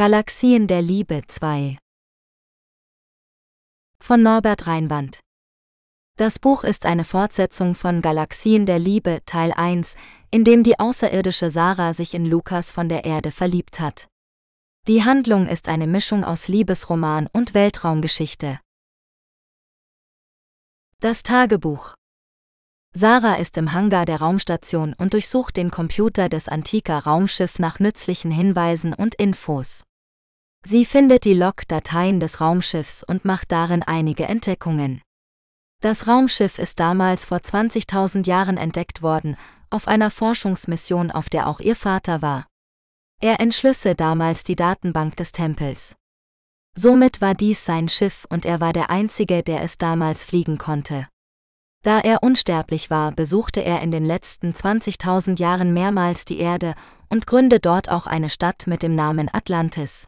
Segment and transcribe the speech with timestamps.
[0.00, 1.76] Galaxien der Liebe 2
[4.02, 5.20] von Norbert Reinwand
[6.16, 9.96] Das Buch ist eine Fortsetzung von Galaxien der Liebe Teil 1,
[10.30, 14.08] in dem die außerirdische Sarah sich in Lukas von der Erde verliebt hat.
[14.88, 18.58] Die Handlung ist eine Mischung aus Liebesroman und Weltraumgeschichte.
[21.00, 21.92] Das Tagebuch
[22.94, 28.30] Sarah ist im Hangar der Raumstation und durchsucht den Computer des antiker Raumschiff nach nützlichen
[28.30, 29.84] Hinweisen und Infos.
[30.64, 35.02] Sie findet die Log-Dateien des Raumschiffs und macht darin einige Entdeckungen.
[35.80, 39.36] Das Raumschiff ist damals vor 20.000 Jahren entdeckt worden,
[39.70, 42.46] auf einer Forschungsmission, auf der auch ihr Vater war.
[43.20, 45.96] Er entschlüsse damals die Datenbank des Tempels.
[46.76, 51.08] Somit war dies sein Schiff und er war der Einzige, der es damals fliegen konnte.
[51.82, 56.74] Da er unsterblich war, besuchte er in den letzten 20.000 Jahren mehrmals die Erde
[57.08, 60.06] und gründete dort auch eine Stadt mit dem Namen Atlantis.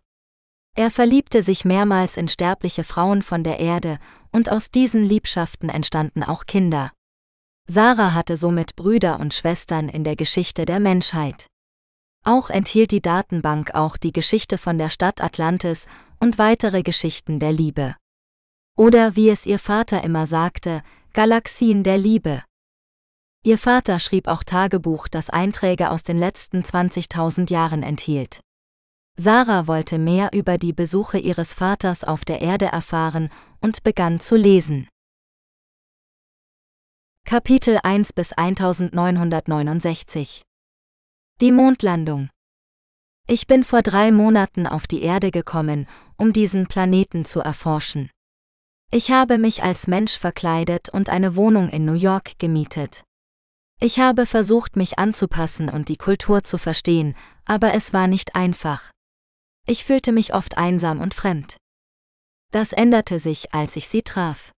[0.74, 3.98] Er verliebte sich mehrmals in sterbliche Frauen von der Erde,
[4.30, 6.92] und aus diesen Liebschaften entstanden auch Kinder.
[7.69, 11.47] Sarah hatte somit Brüder und Schwestern in der Geschichte der Menschheit.
[12.24, 15.86] Auch enthielt die Datenbank auch die Geschichte von der Stadt Atlantis
[16.20, 17.97] und weitere Geschichten der Liebe.
[18.77, 20.82] Oder wie es ihr Vater immer sagte,
[21.12, 22.42] Galaxien der Liebe.
[23.44, 28.41] Ihr Vater schrieb auch Tagebuch, das Einträge aus den letzten 20.000 Jahren enthielt.
[29.18, 34.36] Sarah wollte mehr über die Besuche ihres Vaters auf der Erde erfahren und begann zu
[34.36, 34.88] lesen.
[37.24, 40.42] Kapitel 1 bis 1969
[41.41, 42.30] Die Mondlandung
[43.28, 48.10] Ich bin vor drei Monaten auf die Erde gekommen, um diesen Planeten zu erforschen.
[48.91, 53.04] Ich habe mich als Mensch verkleidet und eine Wohnung in New York gemietet.
[53.78, 58.91] Ich habe versucht, mich anzupassen und die Kultur zu verstehen, aber es war nicht einfach.
[59.66, 61.56] Ich fühlte mich oft einsam und fremd.
[62.50, 64.52] Das änderte sich, als ich sie traf.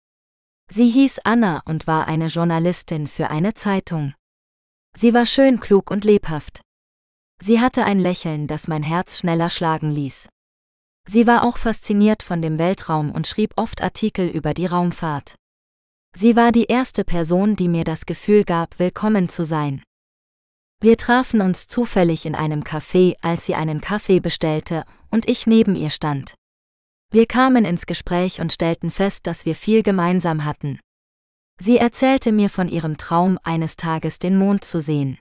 [0.72, 4.14] Sie hieß Anna und war eine Journalistin für eine Zeitung.
[4.96, 6.62] Sie war schön, klug und lebhaft.
[7.42, 10.30] Sie hatte ein Lächeln, das mein Herz schneller schlagen ließ.
[11.08, 15.36] Sie war auch fasziniert von dem Weltraum und schrieb oft Artikel über die Raumfahrt.
[16.16, 19.84] Sie war die erste Person, die mir das Gefühl gab, willkommen zu sein.
[20.84, 25.78] Wir trafen uns zufällig in einem Café, als sie einen Kaffee bestellte und ich neben
[25.78, 26.36] ihr stand.
[27.10, 30.82] Wir kamen ins Gespräch und stellten fest, dass wir viel gemeinsam hatten.
[31.58, 35.18] Sie erzählte mir von ihrem Traum, eines Tages den Mond zu sehen.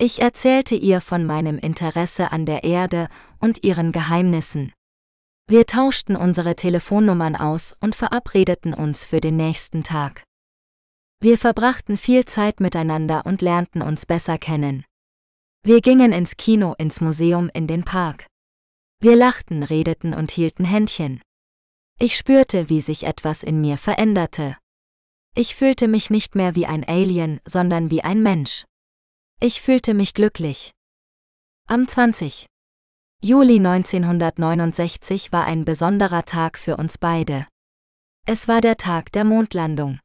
[0.00, 3.06] Ich erzählte ihr von meinem Interesse an der Erde
[3.38, 4.72] und ihren Geheimnissen.
[5.48, 10.24] Wir tauschten unsere Telefonnummern aus und verabredeten uns für den nächsten Tag.
[11.22, 14.84] Wir verbrachten viel Zeit miteinander und lernten uns besser kennen.
[15.62, 18.26] Wir gingen ins Kino, ins Museum, in den Park.
[18.98, 21.22] Wir lachten, redeten und hielten Händchen.
[22.00, 24.56] Ich spürte, wie sich etwas in mir veränderte.
[25.36, 28.64] Ich fühlte mich nicht mehr wie ein Alien, sondern wie ein Mensch.
[29.38, 30.72] Ich fühlte mich glücklich.
[31.68, 32.46] Am 20.
[33.22, 37.46] Juli 1969 war ein besonderer Tag für uns beide.
[38.26, 40.00] Es war der Tag der Mondlandung.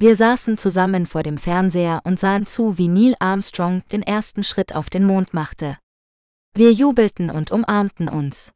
[0.00, 4.74] Wir saßen zusammen vor dem Fernseher und sahen zu, wie Neil Armstrong den ersten Schritt
[4.74, 5.76] auf den Mond machte.
[6.54, 8.50] Wir jubelten und umarmten uns.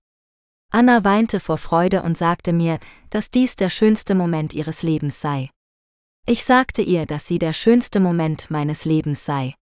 [0.73, 2.79] Anna weinte vor Freude und sagte mir,
[3.11, 5.51] dass dies der schönste Moment ihres Lebens sei.
[6.27, 9.55] Ich sagte ihr, dass sie der schönste Moment meines Lebens sei.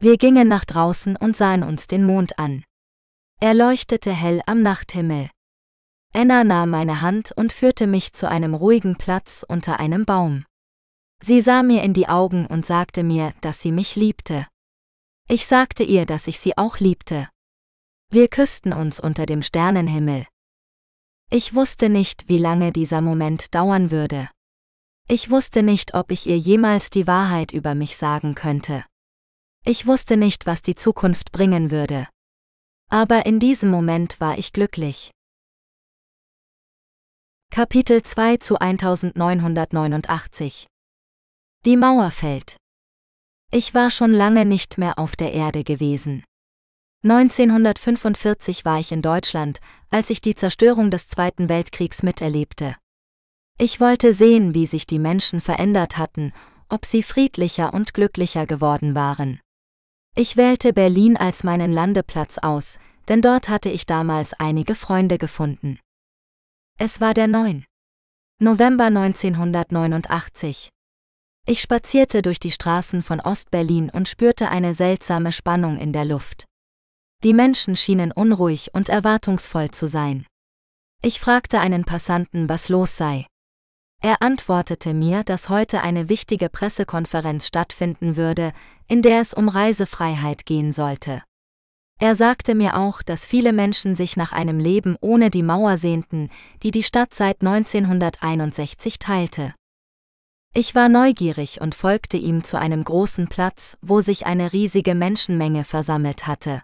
[0.00, 2.64] Wir gingen nach draußen und sahen uns den Mond an.
[3.38, 5.30] Er leuchtete hell am Nachthimmel.
[6.12, 10.46] Anna nahm meine Hand und führte mich zu einem ruhigen Platz unter einem Baum.
[11.22, 14.46] Sie sah mir in die Augen und sagte mir, dass sie mich liebte.
[15.28, 17.28] Ich sagte ihr, dass ich sie auch liebte.
[18.10, 20.26] Wir küssten uns unter dem Sternenhimmel.
[21.30, 24.30] Ich wusste nicht, wie lange dieser Moment dauern würde.
[25.06, 28.84] Ich wusste nicht, ob ich ihr jemals die Wahrheit über mich sagen könnte.
[29.64, 32.08] Ich wusste nicht, was die Zukunft bringen würde.
[32.88, 35.10] Aber in diesem Moment war ich glücklich.
[37.52, 40.69] Kapitel 2 zu 1989
[41.66, 42.56] Die Mauer fällt.
[43.52, 46.24] Ich war schon lange nicht mehr auf der Erde gewesen.
[47.04, 49.60] 1945 war ich in Deutschland,
[49.90, 52.76] als ich die Zerstörung des Zweiten Weltkriegs miterlebte.
[53.58, 56.32] Ich wollte sehen, wie sich die Menschen verändert hatten,
[56.70, 59.38] ob sie friedlicher und glücklicher geworden waren.
[60.16, 62.78] Ich wählte Berlin als meinen Landeplatz aus,
[63.08, 65.78] denn dort hatte ich damals einige Freunde gefunden.
[66.78, 67.66] Es war der 9.
[68.38, 70.70] November 1989.
[71.50, 76.44] Ich spazierte durch die Straßen von Ostberlin und spürte eine seltsame Spannung in der Luft.
[77.24, 80.26] Die Menschen schienen unruhig und erwartungsvoll zu sein.
[81.02, 83.26] Ich fragte einen Passanten, was los sei.
[84.00, 88.52] Er antwortete mir, dass heute eine wichtige Pressekonferenz stattfinden würde,
[88.86, 91.20] in der es um Reisefreiheit gehen sollte.
[91.98, 96.30] Er sagte mir auch, dass viele Menschen sich nach einem Leben ohne die Mauer sehnten,
[96.62, 99.52] die die Stadt seit 1961 teilte.
[100.52, 105.62] Ich war neugierig und folgte ihm zu einem großen Platz, wo sich eine riesige Menschenmenge
[105.62, 106.62] versammelt hatte.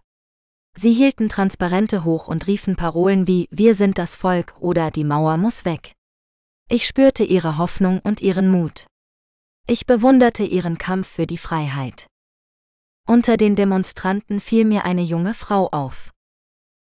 [0.77, 5.37] Sie hielten Transparente hoch und riefen Parolen wie Wir sind das Volk oder Die Mauer
[5.37, 5.93] muss weg.
[6.69, 8.87] Ich spürte ihre Hoffnung und ihren Mut.
[9.69, 12.09] Ich bewunderte ihren Kampf für die Freiheit.
[13.07, 16.13] Unter den Demonstranten fiel mir eine junge Frau auf.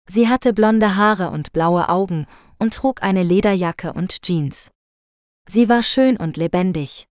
[0.08, 2.26] Sie hatte blonde Haare und blaue Augen
[2.58, 4.70] und trug eine Lederjacke und Jeans.
[5.49, 7.06] Sie war schön und lebendig.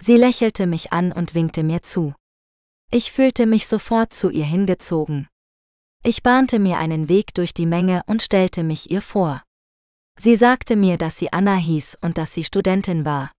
[0.00, 2.14] Sie lächelte mich an und winkte mir zu.
[2.90, 5.28] Ich fühlte mich sofort zu ihr hingezogen.
[6.02, 9.42] Ich bahnte mir einen Weg durch die Menge und stellte mich ihr vor.
[10.18, 13.32] Sie sagte mir, dass sie Anna hieß und dass sie Studentin war.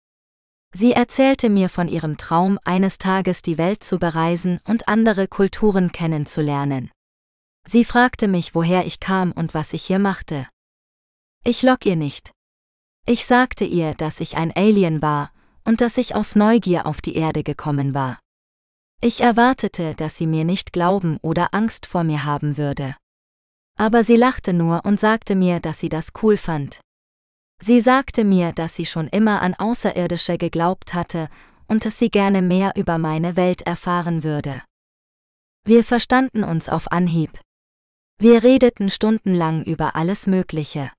[0.73, 5.93] Sie erzählte mir von ihrem Traum, eines Tages die Welt zu bereisen und andere Kulturen
[5.93, 6.91] kennenzulernen.
[7.65, 10.47] Sie fragte mich, woher ich kam und was ich hier machte.
[11.45, 12.34] Ich log ihr nicht.
[13.07, 15.31] Ich sagte ihr, dass ich ein Alien war
[15.63, 18.19] und dass ich aus Neugier auf die Erde gekommen war.
[18.99, 22.95] Ich erwartete, dass sie mir nicht glauben oder Angst vor mir haben würde.
[23.77, 26.79] Aber sie lachte nur und sagte mir, dass sie das cool fand.
[27.61, 31.29] Sie sagte mir, dass sie schon immer an Außerirdische geglaubt hatte
[31.67, 34.63] und dass sie gerne mehr über meine Welt erfahren würde.
[35.63, 37.39] Wir verstanden uns auf Anhieb.
[38.17, 40.91] Wir redeten stundenlang über alles Mögliche.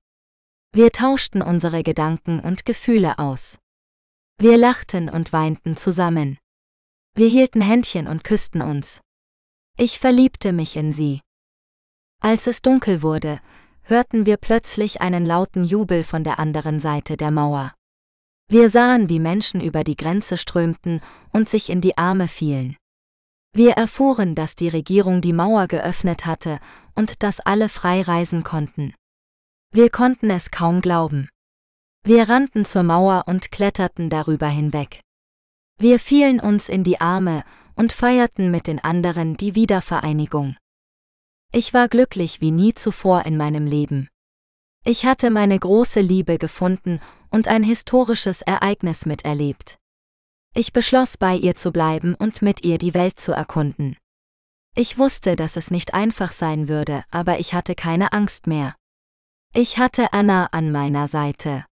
[0.73, 3.57] Wir tauschten unsere Gedanken und Gefühle aus.
[4.39, 6.37] Wir lachten und weinten zusammen.
[7.15, 9.01] Wir hielten Händchen und küssten uns.
[9.77, 11.21] Ich verliebte mich in sie.
[12.21, 13.39] Als es dunkel wurde,
[13.81, 17.73] hörten wir plötzlich einen lauten Jubel von der anderen Seite der Mauer.
[18.49, 22.77] Wir sahen, wie Menschen über die Grenze strömten und sich in die Arme fielen.
[23.53, 26.59] Wir erfuhren, dass die Regierung die Mauer geöffnet hatte
[26.95, 28.93] und dass alle frei reisen konnten.
[29.71, 31.29] Wir konnten es kaum glauben.
[32.03, 35.01] Wir rannten zur Mauer und kletterten darüber hinweg.
[35.77, 37.43] Wir fielen uns in die Arme
[37.75, 40.55] und feierten mit den anderen die Wiedervereinigung.
[41.51, 44.07] Ich war glücklich wie nie zuvor in meinem Leben.
[44.85, 49.77] Ich hatte meine große Liebe gefunden und ein historisches Ereignis miterlebt.
[50.55, 53.97] Ich beschloss bei ihr zu bleiben und mit ihr die Welt zu erkunden.
[54.75, 58.76] Ich wusste, dass es nicht einfach sein würde, aber ich hatte keine Angst mehr.
[59.59, 61.65] Ich hatte Anna an meiner Seite.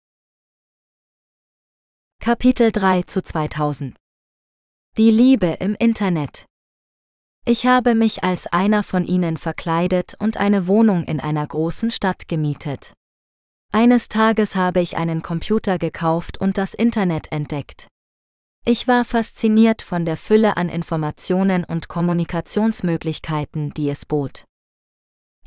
[2.20, 3.96] Kapitel 3 zu 2000
[4.98, 6.48] Die Liebe im Internet
[7.46, 12.28] ich habe mich als einer von ihnen verkleidet und eine Wohnung in einer großen Stadt
[12.28, 12.94] gemietet.
[13.72, 17.88] Eines Tages habe ich einen Computer gekauft und das Internet entdeckt.
[18.66, 24.46] Ich war fasziniert von der Fülle an Informationen und Kommunikationsmöglichkeiten, die es bot.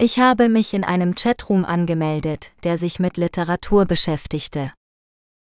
[0.01, 4.73] Ich habe mich in einem Chatroom angemeldet, der sich mit Literatur beschäftigte.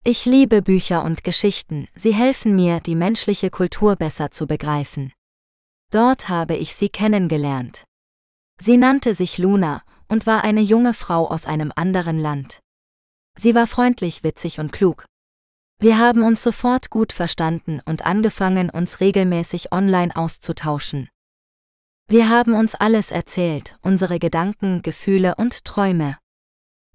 [0.03, 5.13] Ich liebe Bücher und Geschichten, sie helfen mir, die menschliche Kultur besser zu begreifen.
[5.91, 7.83] Dort habe ich sie kennengelernt.
[8.59, 12.59] Sie nannte sich Luna und war eine junge Frau aus einem anderen Land.
[13.37, 15.05] Sie war freundlich, witzig und klug.
[15.77, 21.07] Wir haben uns sofort gut verstanden und angefangen, uns regelmäßig online auszutauschen.
[22.09, 26.17] Wir haben uns alles erzählt, unsere Gedanken, Gefühle und Träume.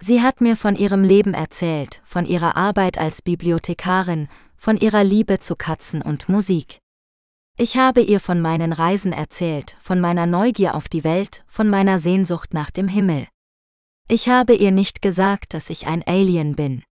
[0.02, 5.38] Sie hat mir von ihrem Leben erzählt, von ihrer Arbeit als Bibliothekarin, von ihrer Liebe
[5.38, 6.80] zu Katzen und Musik.
[7.56, 12.00] Ich habe ihr von meinen Reisen erzählt, von meiner Neugier auf die Welt, von meiner
[12.00, 13.28] Sehnsucht nach dem Himmel.
[14.08, 16.82] Ich habe ihr nicht gesagt, dass ich ein Alien bin.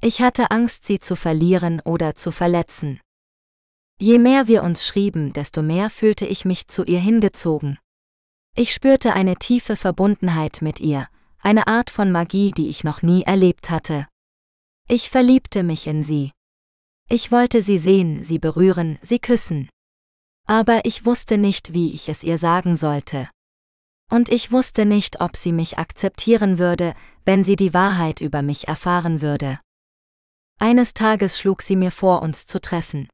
[0.00, 3.00] Ich hatte Angst, sie zu verlieren oder zu verletzen.
[4.00, 7.78] Je mehr wir uns schrieben, desto mehr fühlte ich mich zu ihr hingezogen.
[8.56, 11.06] Ich spürte eine tiefe Verbundenheit mit ihr,
[11.38, 14.08] eine Art von Magie, die ich noch nie erlebt hatte.
[14.88, 16.32] Ich verliebte mich in sie.
[17.08, 19.68] Ich wollte sie sehen, sie berühren, sie küssen
[20.50, 23.30] aber ich wusste nicht, wie ich es ihr sagen sollte.
[24.10, 28.66] Und ich wusste nicht, ob sie mich akzeptieren würde, wenn sie die Wahrheit über mich
[28.66, 29.60] erfahren würde.
[30.58, 33.08] Eines Tages schlug sie mir vor, uns zu treffen.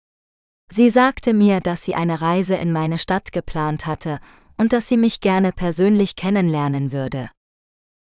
[0.71, 4.21] Sie sagte mir, dass sie eine Reise in meine Stadt geplant hatte
[4.57, 7.31] und dass sie mich gerne persönlich kennenlernen würde.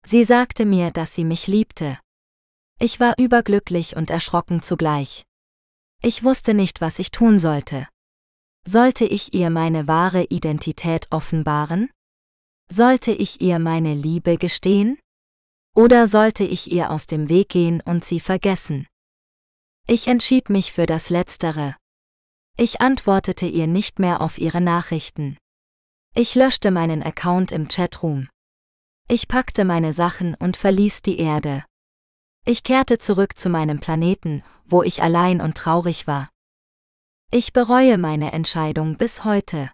[0.05, 1.99] Sie sagte mir, dass sie mich liebte.
[2.79, 5.23] Ich war überglücklich und erschrocken zugleich.
[6.01, 7.87] Ich wusste nicht, was ich tun sollte.
[8.65, 11.89] Sollte ich ihr meine wahre Identität offenbaren?
[12.69, 14.99] Sollte ich ihr meine Liebe gestehen?
[15.75, 18.87] Oder sollte ich ihr aus dem Weg gehen und sie vergessen?
[19.87, 21.75] Ich entschied mich für das Letztere.
[22.55, 25.37] Ich antwortete ihr nicht mehr auf ihre Nachrichten.
[26.13, 28.29] Ich löschte meinen Account im Chatroom.
[29.09, 31.65] Ich packte meine Sachen und verließ die Erde.
[32.45, 36.29] Ich kehrte zurück zu meinem Planeten, wo ich allein und traurig war.
[37.31, 39.71] Ich bereue meine Entscheidung bis heute.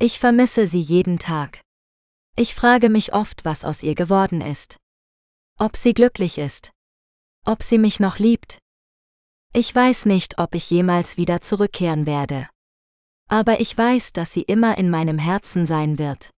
[0.00, 1.60] Ich vermisse sie jeden Tag.
[2.34, 4.76] Ich frage mich oft, was aus ihr geworden ist.
[5.58, 6.72] Ob sie glücklich ist.
[7.44, 8.58] Ob sie mich noch liebt.
[9.54, 12.48] Ich weiß nicht, ob ich jemals wieder zurückkehren werde.
[13.28, 16.30] Aber ich weiß, dass sie immer in meinem Herzen sein wird.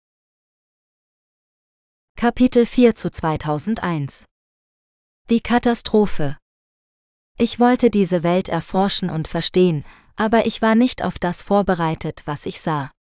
[2.17, 4.25] Kapitel 4 zu 2001
[5.29, 6.39] Die Katastrophe
[7.37, 9.85] Ich wollte diese Welt erforschen und verstehen,
[10.17, 12.93] aber ich war nicht auf das vorbereitet, was ich sah.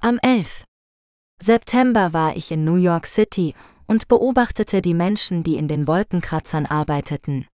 [0.00, 0.64] Am 11.
[1.40, 3.54] September war ich in New York City
[3.86, 7.46] und beobachtete die Menschen, die in den Wolkenkratzern arbeiteten.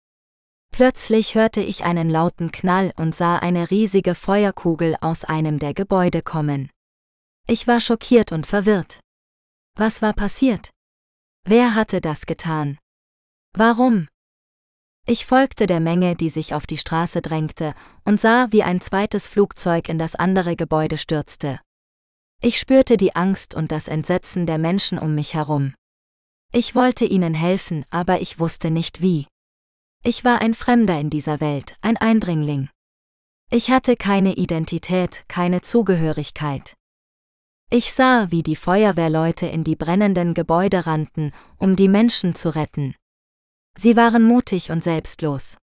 [0.71, 6.21] Plötzlich hörte ich einen lauten Knall und sah eine riesige Feuerkugel aus einem der Gebäude
[6.21, 6.69] kommen.
[7.47, 8.99] Ich war schockiert und verwirrt.
[9.77, 10.71] Was war passiert?
[11.43, 12.77] Wer hatte das getan?
[13.53, 14.07] Warum?
[15.05, 17.73] Ich folgte der Menge, die sich auf die Straße drängte,
[18.05, 21.59] und sah, wie ein zweites Flugzeug in das andere Gebäude stürzte.
[22.41, 25.73] Ich spürte die Angst und das Entsetzen der Menschen um mich herum.
[26.53, 29.27] Ich wollte ihnen helfen, aber ich wusste nicht wie.
[30.03, 32.69] Ich war ein Fremder in dieser Welt, ein Eindringling.
[33.51, 36.75] Ich hatte keine Identität, keine Zugehörigkeit.
[37.69, 42.95] Ich sah, wie die Feuerwehrleute in die brennenden Gebäude rannten, um die Menschen zu retten.
[43.77, 45.57] Sie waren mutig und selbstlos.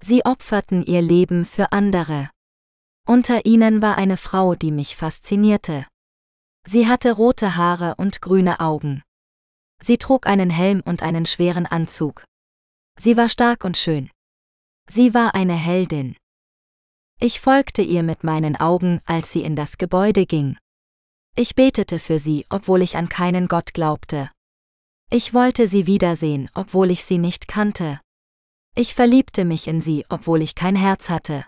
[0.00, 2.30] Sie opferten ihr Leben für andere.
[3.04, 5.86] Unter ihnen war eine Frau, die mich faszinierte.
[6.64, 9.02] Sie hatte rote Haare und grüne Augen.
[9.82, 12.24] Sie trug einen Helm und einen schweren Anzug.
[12.98, 14.10] Sie war stark und schön.
[14.88, 16.16] Sie war eine Heldin.
[17.18, 20.56] Ich folgte ihr mit meinen Augen, als sie in das Gebäude ging.
[21.34, 24.30] Ich betete für sie, obwohl ich an keinen Gott glaubte.
[25.10, 28.00] Ich wollte sie wiedersehen, obwohl ich sie nicht kannte.
[28.74, 31.46] Ich verliebte mich in sie, obwohl ich kein Herz hatte.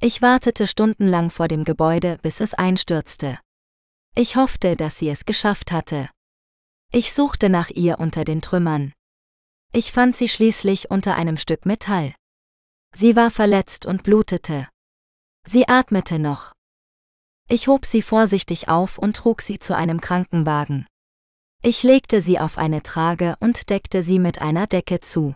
[0.00, 3.38] Ich wartete stundenlang vor dem Gebäude, bis es einstürzte.
[4.16, 6.08] Ich hoffte, dass sie es geschafft hatte.
[6.92, 8.92] Ich suchte nach ihr unter den Trümmern.
[9.76, 12.14] Ich fand sie schließlich unter einem Stück Metall.
[12.94, 14.68] Sie war verletzt und blutete.
[15.44, 16.52] Sie atmete noch.
[17.48, 20.86] Ich hob sie vorsichtig auf und trug sie zu einem Krankenwagen.
[21.60, 25.34] Ich legte sie auf eine Trage und deckte sie mit einer Decke zu.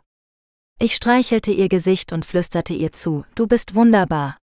[0.79, 4.39] Ich streichelte ihr Gesicht und flüsterte ihr zu, du bist wunderbar.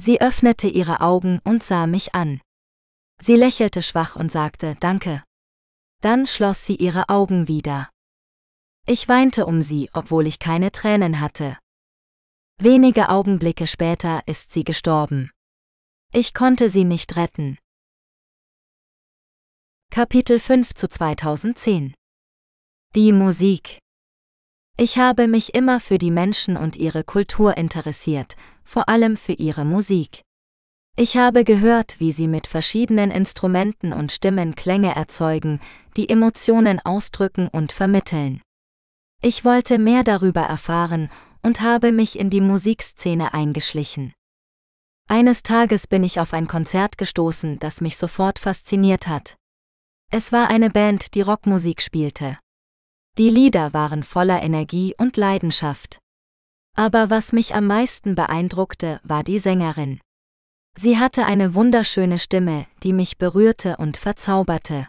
[0.00, 2.40] Sie öffnete ihre Augen und sah mich an.
[3.20, 5.22] Sie lächelte schwach und sagte Danke.
[6.00, 7.90] Dann schloss sie ihre Augen wieder.
[8.86, 11.56] Ich weinte um sie, obwohl ich keine Tränen hatte.
[12.60, 15.30] Wenige Augenblicke später ist sie gestorben.
[16.12, 17.56] Ich konnte sie nicht retten.
[19.90, 21.94] Kapitel 5 zu 2010
[22.94, 23.78] Die Musik
[24.76, 29.64] Ich habe mich immer für die Menschen und ihre Kultur interessiert, vor allem für ihre
[29.64, 30.20] Musik.
[30.94, 35.58] Ich habe gehört, wie sie mit verschiedenen Instrumenten und Stimmen Klänge erzeugen,
[35.96, 38.42] die Emotionen ausdrücken und vermitteln.
[39.26, 41.08] Ich wollte mehr darüber erfahren
[41.42, 44.12] und habe mich in die Musikszene eingeschlichen.
[45.08, 49.38] Eines Tages bin ich auf ein Konzert gestoßen, das mich sofort fasziniert hat.
[50.12, 52.38] Es war eine Band, die Rockmusik spielte.
[53.16, 56.00] Die Lieder waren voller Energie und Leidenschaft.
[56.76, 60.00] Aber was mich am meisten beeindruckte, war die Sängerin.
[60.76, 64.86] Sie hatte eine wunderschöne Stimme, die mich berührte und verzauberte.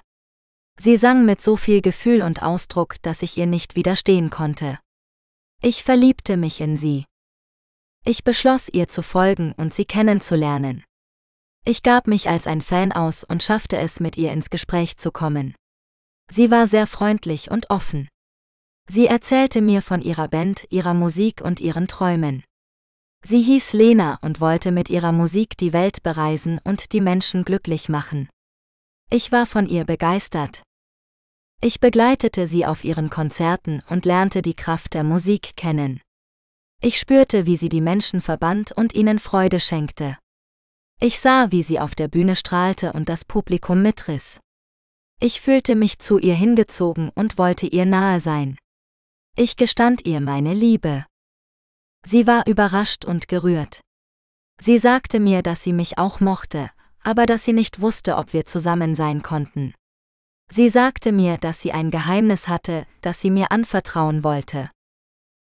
[0.80, 4.80] Sie sang mit so viel Gefühl und Ausdruck, dass ich ihr nicht widerstehen konnte.
[5.62, 7.06] Ich verliebte mich in sie.
[8.06, 10.84] Ich beschloss ihr zu folgen und sie kennenzulernen.
[11.66, 15.12] Ich gab mich als ein Fan aus und schaffte es, mit ihr ins Gespräch zu
[15.12, 15.56] kommen.
[16.32, 18.08] Sie war sehr freundlich und offen.
[18.88, 22.44] Sie erzählte mir von ihrer Band, ihrer Musik und ihren Träumen.
[23.24, 27.90] Sie hieß Lena und wollte mit ihrer Musik die Welt bereisen und die Menschen glücklich
[27.90, 28.30] machen.
[29.10, 30.62] Ich war von ihr begeistert.
[31.62, 36.02] Ich begleitete sie auf ihren Konzerten und lernte die Kraft der Musik kennen.
[36.82, 40.18] Ich spürte, wie sie die Menschen verband und ihnen Freude schenkte.
[41.00, 44.40] Ich sah, wie sie auf der Bühne strahlte und das Publikum mitriss.
[45.20, 48.58] Ich fühlte mich zu ihr hingezogen und wollte ihr nahe sein.
[49.36, 51.06] Ich gestand ihr meine Liebe.
[52.06, 53.82] Sie war überrascht und gerührt.
[54.62, 56.70] Sie sagte mir, dass sie mich auch mochte,
[57.02, 59.74] aber dass sie nicht wusste, ob wir zusammen sein konnten.
[60.52, 64.70] Sie sagte mir, dass sie ein Geheimnis hatte, das sie mir anvertrauen wollte.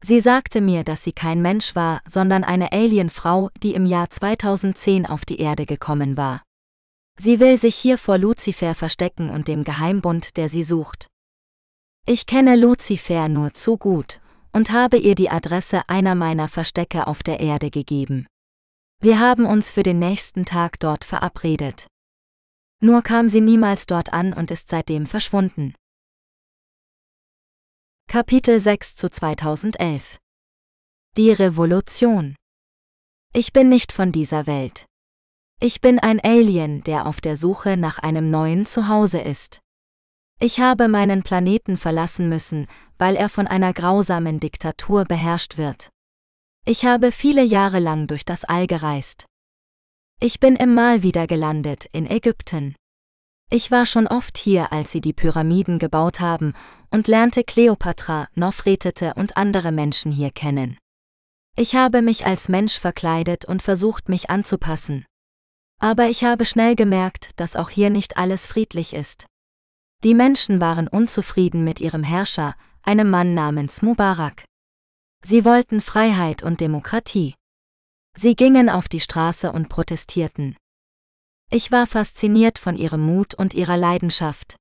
[0.03, 5.05] Sie sagte mir, dass sie kein Mensch war, sondern eine Alienfrau, die im Jahr 2010
[5.05, 6.43] auf die Erde gekommen war.
[7.17, 11.07] Sie will sich hier vor Luzifer verstecken und dem Geheimbund, der sie sucht.
[12.05, 14.19] Ich kenne Luzifer nur zu gut
[14.51, 18.27] und habe ihr die Adresse einer meiner Verstecke auf der Erde gegeben.
[18.99, 21.87] Wir haben uns für den nächsten Tag dort verabredet.
[22.83, 25.73] Nur kam sie niemals dort an und ist seitdem verschwunden.
[28.09, 30.19] Kapitel 6 zu 2011
[31.15, 32.35] Die Revolution
[33.33, 34.85] Ich bin nicht von dieser Welt.
[35.61, 39.61] Ich bin ein Alien, der auf der Suche nach einem neuen Zuhause ist.
[40.41, 45.87] Ich habe meinen Planeten verlassen müssen, weil er von einer grausamen Diktatur beherrscht wird.
[46.65, 49.25] Ich habe viele Jahre lang durch das All gereist.
[50.23, 52.77] Ich bin im Mal wieder gelandet in Ägypten.
[53.51, 56.53] Ich war schon oft hier, als sie die Pyramiden gebaut haben,
[56.89, 60.77] und lernte Kleopatra, Nofretete und andere Menschen hier kennen.
[61.57, 65.05] Ich habe mich als Mensch verkleidet und versucht, mich anzupassen.
[65.81, 69.25] Aber ich habe schnell gemerkt, dass auch hier nicht alles friedlich ist.
[70.05, 74.45] Die Menschen waren unzufrieden mit ihrem Herrscher, einem Mann namens Mubarak.
[75.21, 77.35] Sie wollten Freiheit und Demokratie.
[78.15, 80.55] Sie gingen auf die Straße und protestierten.
[81.49, 84.55] Ich war fasziniert von ihrem Mut und ihrer Leidenschaft.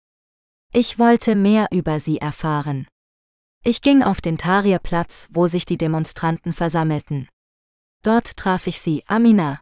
[0.73, 2.87] Ich wollte mehr über sie erfahren.
[3.65, 7.29] Ich ging auf den Tahrirplatz, wo sich die Demonstranten versammelten.
[8.03, 9.61] Dort traf ich sie, Amina.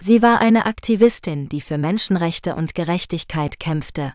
[0.00, 4.14] Sie war eine Aktivistin, die für Menschenrechte und Gerechtigkeit kämpfte.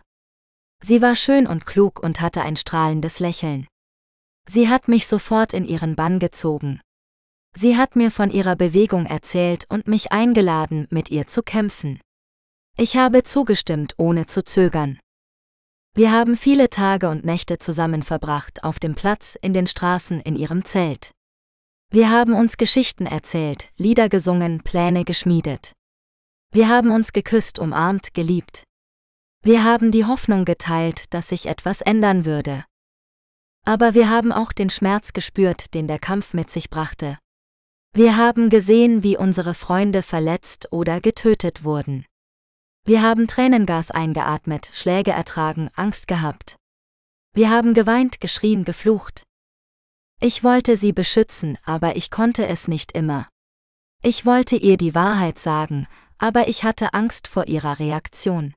[0.82, 3.66] Sie war schön und klug und hatte ein strahlendes Lächeln.
[4.48, 6.80] Sie hat mich sofort in ihren Bann gezogen.
[7.56, 12.00] Sie hat mir von ihrer Bewegung erzählt und mich eingeladen, mit ihr zu kämpfen.
[12.76, 14.98] Ich habe zugestimmt, ohne zu zögern.
[15.94, 20.36] Wir haben viele Tage und Nächte zusammen verbracht, auf dem Platz, in den Straßen, in
[20.36, 21.10] ihrem Zelt.
[21.90, 25.72] Wir haben uns Geschichten erzählt, Lieder gesungen, Pläne geschmiedet.
[26.52, 28.62] Wir haben uns geküsst, umarmt, geliebt.
[29.42, 32.64] Wir haben die Hoffnung geteilt, dass sich etwas ändern würde.
[33.66, 37.18] Aber wir haben auch den Schmerz gespürt, den der Kampf mit sich brachte.
[37.92, 42.06] Wir haben gesehen, wie unsere Freunde verletzt oder getötet wurden.
[42.84, 46.56] Wir haben Tränengas eingeatmet, Schläge ertragen, Angst gehabt.
[47.32, 49.24] Wir haben geweint, geschrien, geflucht.
[50.20, 53.28] Ich wollte sie beschützen, aber ich konnte es nicht immer.
[54.02, 55.86] Ich wollte ihr die Wahrheit sagen,
[56.18, 58.54] aber ich hatte Angst vor ihrer Reaktion.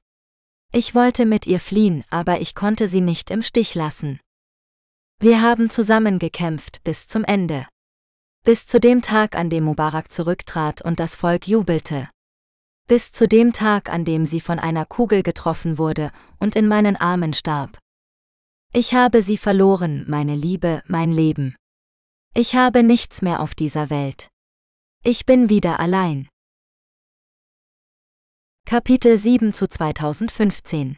[0.71, 4.19] Ich wollte mit ihr fliehen, aber ich konnte sie nicht im Stich lassen.
[5.19, 7.67] Wir haben zusammen gekämpft bis zum Ende.
[8.45, 12.09] Bis zu dem Tag, an dem Mubarak zurücktrat und das Volk jubelte.
[12.89, 16.97] Bis zu dem Tag, an dem sie von einer Kugel getroffen wurde und in meinen
[16.97, 17.79] Armen starb.
[18.73, 21.55] Ich habe sie verloren, meine Liebe, mein Leben.
[22.33, 24.27] Ich habe nichts mehr auf dieser Welt.
[25.03, 26.27] Ich bin wieder allein.
[28.65, 30.97] Kapitel 7 zu 2015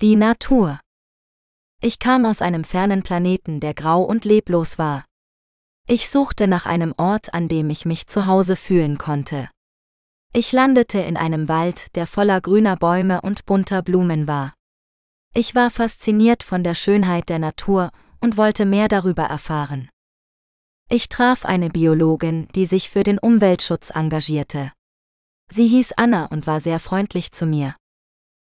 [0.00, 0.78] Die Natur
[1.80, 5.04] Ich kam aus einem fernen Planeten, der grau und leblos war.
[5.88, 9.48] Ich suchte nach einem Ort, an dem ich mich zu Hause fühlen konnte.
[10.32, 14.54] Ich landete in einem Wald, der voller grüner Bäume und bunter Blumen war.
[15.32, 19.88] Ich war fasziniert von der Schönheit der Natur und wollte mehr darüber erfahren.
[20.90, 24.72] Ich traf eine Biologin, die sich für den Umweltschutz engagierte.
[25.48, 27.76] Sie hieß Anna und war sehr freundlich zu mir.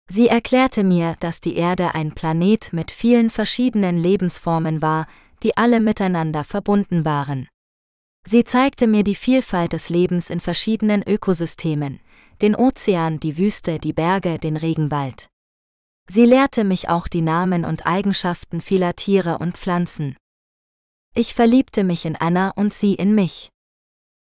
[0.09, 5.07] Sie erklärte mir, dass die Erde ein Planet mit vielen verschiedenen Lebensformen war,
[5.43, 7.47] die alle miteinander verbunden waren.
[8.27, 11.99] Sie zeigte mir die Vielfalt des Lebens in verschiedenen Ökosystemen,
[12.41, 15.29] den Ozean, die Wüste, die Berge, den Regenwald.
[16.09, 20.17] Sie lehrte mich auch die Namen und Eigenschaften vieler Tiere und Pflanzen.
[21.15, 23.49] Ich verliebte mich in Anna und sie in mich.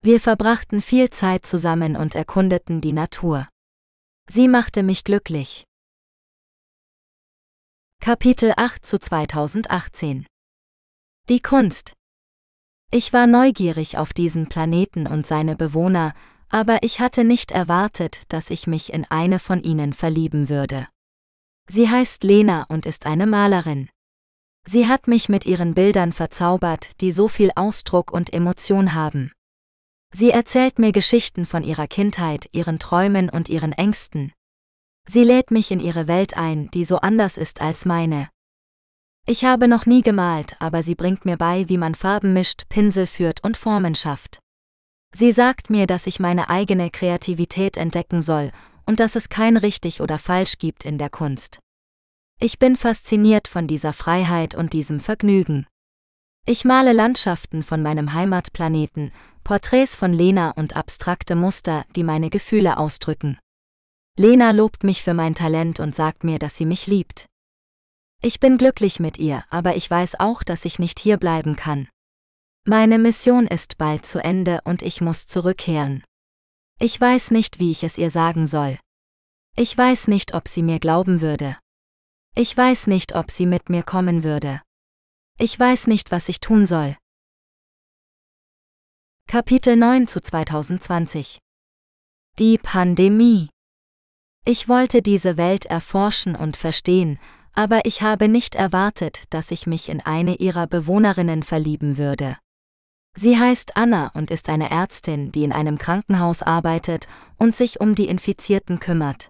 [0.01, 3.47] Wir verbrachten viel Zeit zusammen und erkundeten die Natur.
[4.29, 5.63] Sie machte mich glücklich.
[8.01, 10.25] Kapitel 8 zu 2018
[11.29, 11.93] Die Kunst.
[12.91, 16.13] Ich war neugierig auf diesen Planeten und seine Bewohner,
[16.49, 20.89] aber ich hatte nicht erwartet, dass ich mich in eine von ihnen verlieben würde.
[21.69, 23.87] Sie heißt Lena und ist eine Malerin.
[24.67, 29.31] Sie hat mich mit ihren Bildern verzaubert, die so viel Ausdruck und Emotion haben.
[30.13, 34.33] Sie erzählt mir Geschichten von ihrer Kindheit, ihren Träumen und ihren Ängsten.
[35.07, 38.27] Sie lädt mich in ihre Welt ein, die so anders ist als meine.
[39.25, 43.07] Ich habe noch nie gemalt, aber sie bringt mir bei, wie man Farben mischt, Pinsel
[43.07, 44.39] führt und Formen schafft.
[45.15, 48.51] Sie sagt mir, dass ich meine eigene Kreativität entdecken soll
[48.85, 51.59] und dass es kein richtig oder falsch gibt in der Kunst.
[52.41, 55.67] Ich bin fasziniert von dieser Freiheit und diesem Vergnügen.
[56.45, 59.13] Ich male Landschaften von meinem Heimatplaneten,
[59.45, 63.39] Porträts von Lena und abstrakte Muster, die meine Gefühle ausdrücken.
[64.17, 67.27] Lena lobt mich für mein Talent und sagt mir, dass sie mich liebt.
[68.25, 71.89] Ich bin glücklich mit ihr, aber ich weiß auch, dass ich nicht hier bleiben kann.
[72.65, 76.05] Meine Mission ist bald zu Ende und ich muss zurückkehren.
[76.79, 78.79] Ich weiß nicht, wie ich es ihr sagen soll.
[79.57, 81.57] Ich weiß nicht, ob sie mir glauben würde.
[82.33, 84.61] Ich weiß nicht, ob sie mit mir kommen würde.
[85.37, 86.95] Ich weiß nicht, was ich tun soll.
[89.27, 91.39] Kapitel 9 zu 2020
[92.39, 93.49] Die Pandemie
[94.45, 97.19] Ich wollte diese Welt erforschen und verstehen,
[97.53, 102.37] aber ich habe nicht erwartet, dass ich mich in eine ihrer Bewohnerinnen verlieben würde.
[103.15, 107.93] Sie heißt Anna und ist eine Ärztin, die in einem Krankenhaus arbeitet und sich um
[107.93, 109.29] die Infizierten kümmert.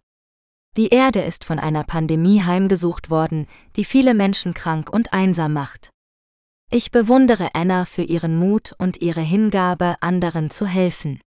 [0.77, 5.89] Die Erde ist von einer Pandemie heimgesucht worden, die viele Menschen krank und einsam macht.
[6.71, 11.19] Ich bewundere Anna für ihren Mut und ihre Hingabe, anderen zu helfen.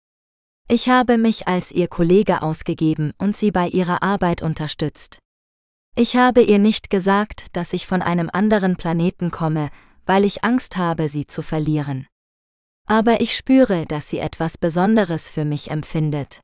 [0.67, 5.19] Ich habe mich als ihr Kollege ausgegeben und sie bei ihrer Arbeit unterstützt.
[5.97, 9.69] Ich habe ihr nicht gesagt, dass ich von einem anderen Planeten komme,
[10.05, 12.05] weil ich Angst habe, sie zu verlieren.
[12.85, 16.41] Aber ich spüre, dass sie etwas Besonderes für mich empfindet.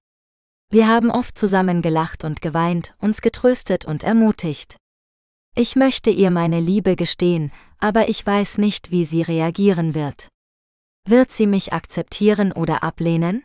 [0.70, 4.78] Wir haben oft zusammen gelacht und geweint, uns getröstet und ermutigt.
[5.54, 10.30] Ich möchte ihr meine Liebe gestehen, aber ich weiß nicht, wie sie reagieren wird.
[11.06, 13.44] Wird sie mich akzeptieren oder ablehnen?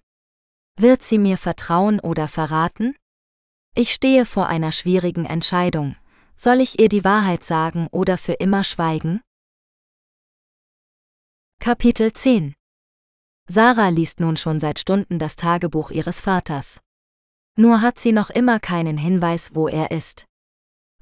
[0.78, 2.94] Wird sie mir vertrauen oder verraten?
[3.78, 5.96] Ich stehe vor einer schwierigen Entscheidung.
[6.34, 9.20] Soll ich ihr die Wahrheit sagen oder für immer schweigen?
[11.60, 12.54] Kapitel 10
[13.46, 16.80] Sarah liest nun schon seit Stunden das Tagebuch ihres Vaters.
[17.58, 20.24] Nur hat sie noch immer keinen Hinweis, wo er ist.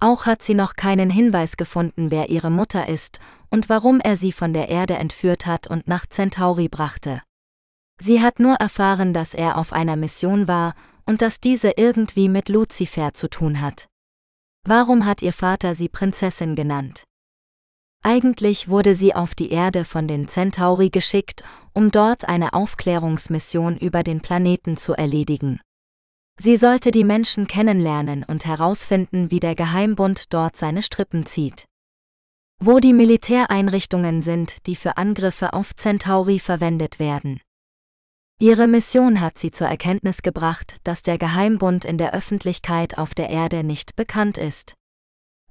[0.01, 4.33] Auch hat sie noch keinen Hinweis gefunden, wer ihre Mutter ist und warum er sie
[4.33, 7.23] von der Erde entführt hat und nach Centauri brachte.
[8.01, 10.75] Sie hat nur erfahren, dass er auf einer Mission war
[11.07, 13.87] und dass diese irgendwie mit Luzifer zu tun hat.
[14.67, 17.05] Warum hat ihr Vater sie Prinzessin genannt?
[18.03, 24.03] Eigentlich wurde sie auf die Erde von den Centauri geschickt, um dort eine Aufklärungsmission über
[24.03, 25.61] den Planeten zu erledigen.
[26.39, 31.65] Sie sollte die Menschen kennenlernen und herausfinden, wie der Geheimbund dort seine Strippen zieht.
[32.61, 37.41] Wo die Militäreinrichtungen sind, die für Angriffe auf Centauri verwendet werden.
[38.41, 43.31] Ihre Mission hat sie zur Erkenntnis gebracht, dass der Geheimbund in der Öffentlichkeit auf der
[43.31, 44.75] Erde nicht bekannt ist.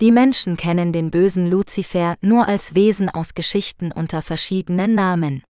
[0.02, 5.43] Die Menschen kennen den bösen Luzifer nur als Wesen aus Geschichten unter verschiedenen Namen.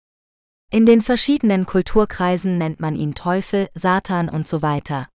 [0.72, 5.08] In den verschiedenen Kulturkreisen nennt man ihn Teufel, Satan und so weiter.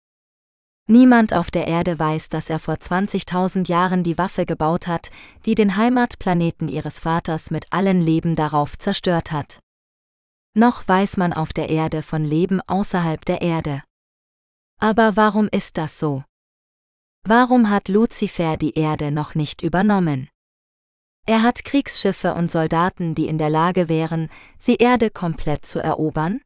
[0.89, 5.09] Niemand auf der Erde weiß, dass er vor 20.000 Jahren die Waffe gebaut hat,
[5.45, 9.59] die den Heimatplaneten ihres Vaters mit allen Leben darauf zerstört hat.
[10.57, 13.83] Noch weiß man auf der Erde von Leben außerhalb der Erde.
[14.79, 16.23] Aber warum ist das so?
[17.23, 20.29] Warum hat Luzifer die Erde noch nicht übernommen?
[21.27, 26.41] Er hat Kriegsschiffe und Soldaten, die in der Lage wären, sie Erde komplett zu erobern?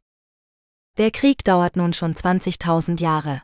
[0.97, 3.41] Der Krieg dauert nun schon 20.000 Jahre.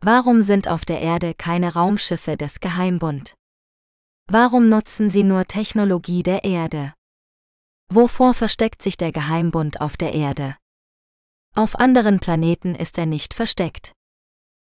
[0.00, 3.36] Warum sind auf der Erde keine Raumschiffe des Geheimbund?
[4.26, 6.92] Warum nutzen sie nur Technologie der Erde?
[7.94, 10.56] Wovor versteckt sich der Geheimbund auf der Erde?
[11.54, 13.92] Auf anderen Planeten ist er nicht versteckt,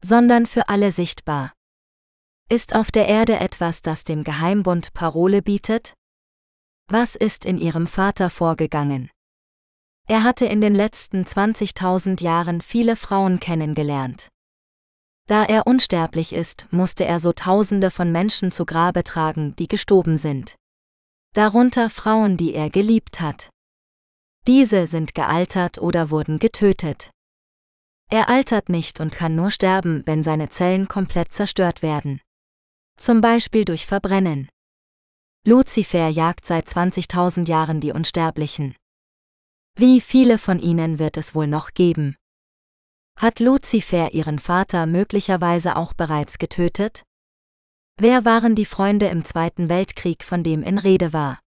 [0.03, 1.53] sondern für alle sichtbar.
[2.49, 5.93] Ist auf der Erde etwas, das dem Geheimbund Parole bietet?
[6.91, 9.09] Was ist in ihrem Vater vorgegangen?
[10.05, 14.27] Er hatte in den letzten 20.000 Jahren viele Frauen kennengelernt.
[15.29, 20.17] Da er unsterblich ist, musste er so Tausende von Menschen zu Grabe tragen, die gestorben
[20.17, 20.57] sind
[21.33, 23.49] darunter Frauen, die er geliebt hat.
[24.47, 27.11] Diese sind gealtert oder wurden getötet.
[28.09, 32.21] Er altert nicht und kann nur sterben, wenn seine Zellen komplett zerstört werden.
[32.97, 34.49] Zum Beispiel durch Verbrennen.
[35.45, 38.75] Luzifer jagt seit 20.000 Jahren die Unsterblichen.
[39.75, 42.15] Wie viele von ihnen wird es wohl noch geben?
[43.17, 47.03] Hat Luzifer ihren Vater möglicherweise auch bereits getötet?
[47.99, 51.39] Wer waren die Freunde im Zweiten Weltkrieg, von dem in Rede war?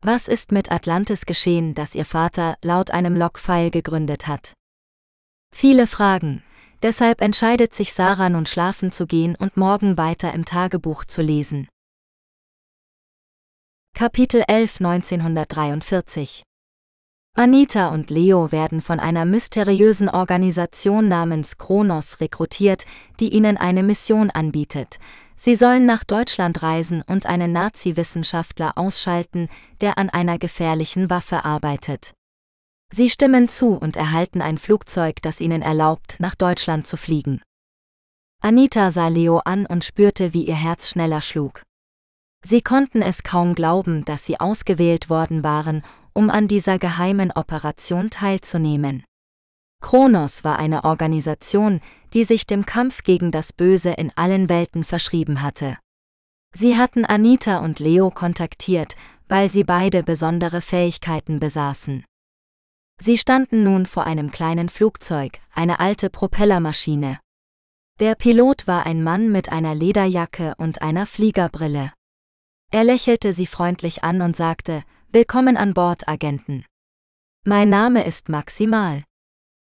[0.00, 4.52] Was ist mit Atlantis geschehen, das ihr Vater laut einem Logfile gegründet hat?
[5.52, 6.44] Viele Fragen,
[6.82, 11.68] deshalb entscheidet sich Sarah nun schlafen zu gehen und morgen weiter im Tagebuch zu lesen.
[13.96, 16.44] Kapitel 11 1943
[17.34, 22.86] Anita und Leo werden von einer mysteriösen Organisation namens Kronos rekrutiert,
[23.18, 25.00] die ihnen eine Mission anbietet,
[25.40, 29.48] Sie sollen nach Deutschland reisen und einen Nazi-Wissenschaftler ausschalten,
[29.80, 32.12] der an einer gefährlichen Waffe arbeitet.
[32.92, 37.40] Sie stimmen zu und erhalten ein Flugzeug, das ihnen erlaubt, nach Deutschland zu fliegen.
[38.42, 41.62] Anita sah Leo an und spürte, wie ihr Herz schneller schlug.
[42.44, 45.82] Sie konnten es kaum glauben, dass sie ausgewählt worden waren,
[46.14, 49.04] um an dieser geheimen Operation teilzunehmen.
[49.80, 51.80] Kronos war eine Organisation,
[52.12, 55.78] die sich dem Kampf gegen das Böse in allen Welten verschrieben hatte.
[56.54, 58.96] Sie hatten Anita und Leo kontaktiert,
[59.28, 62.04] weil sie beide besondere Fähigkeiten besaßen.
[63.00, 67.20] Sie standen nun vor einem kleinen Flugzeug, eine alte Propellermaschine.
[68.00, 71.92] Der Pilot war ein Mann mit einer Lederjacke und einer Fliegerbrille.
[72.70, 76.66] Er lächelte sie freundlich an und sagte, Willkommen an Bord, Agenten.
[77.44, 79.04] Mein Name ist Maximal.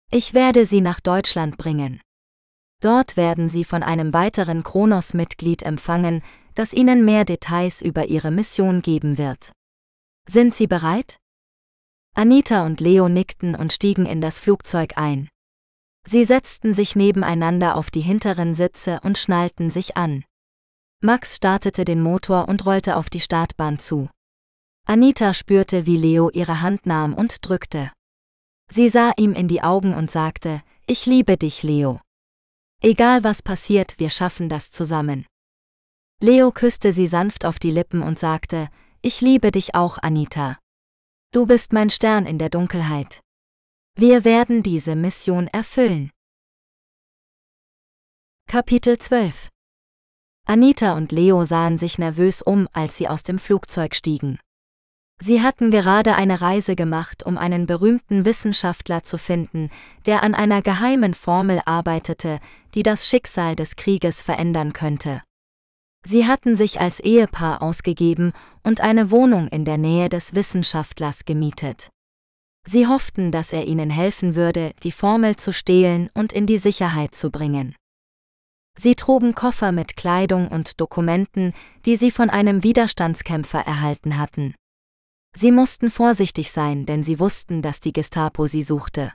[0.09, 2.01] Ich werde Sie nach Deutschland bringen.
[2.81, 6.23] Dort werden Sie von einem weiteren Kronos-Mitglied empfangen,
[6.55, 9.51] das Ihnen mehr Details über Ihre Mission geben wird.
[10.29, 11.17] Sind Sie bereit?
[12.15, 15.29] Anita und Leo nickten und stiegen in das Flugzeug ein.
[16.07, 20.23] Sie setzten sich nebeneinander auf die hinteren Sitze und schnallten sich an.
[21.01, 24.09] Max startete den Motor und rollte auf die Startbahn zu.
[24.85, 27.91] Anita spürte, wie Leo ihre Hand nahm und drückte.
[28.69, 32.01] Sie sah ihm in die Augen und sagte, Ich liebe dich, Leo.
[32.81, 35.25] Egal was passiert, wir schaffen das zusammen.
[36.21, 38.69] Leo küsste sie sanft auf die Lippen und sagte,
[39.01, 40.59] Ich liebe dich auch, Anita.
[41.31, 43.21] Du bist mein Stern in der Dunkelheit.
[43.95, 46.11] Wir werden diese Mission erfüllen.
[48.47, 49.49] Kapitel 12
[50.45, 54.39] Anita und Leo sahen sich nervös um, als sie aus dem Flugzeug stiegen.
[55.19, 59.69] Sie hatten gerade eine Reise gemacht, um einen berühmten Wissenschaftler zu finden,
[60.05, 62.39] der an einer geheimen Formel arbeitete,
[62.75, 65.23] die das Schicksal des Krieges verändern könnte.
[66.05, 68.31] Sie hatten sich als Ehepaar ausgegeben
[68.63, 71.89] und eine Wohnung in der Nähe des Wissenschaftlers gemietet.
[72.65, 77.15] Sie hofften, dass er ihnen helfen würde, die Formel zu stehlen und in die Sicherheit
[77.15, 77.75] zu bringen.
[78.77, 81.53] Sie trugen Koffer mit Kleidung und Dokumenten,
[81.85, 84.53] die sie von einem Widerstandskämpfer erhalten hatten.
[85.35, 89.13] Sie mussten vorsichtig sein, denn sie wussten, dass die Gestapo sie suchte.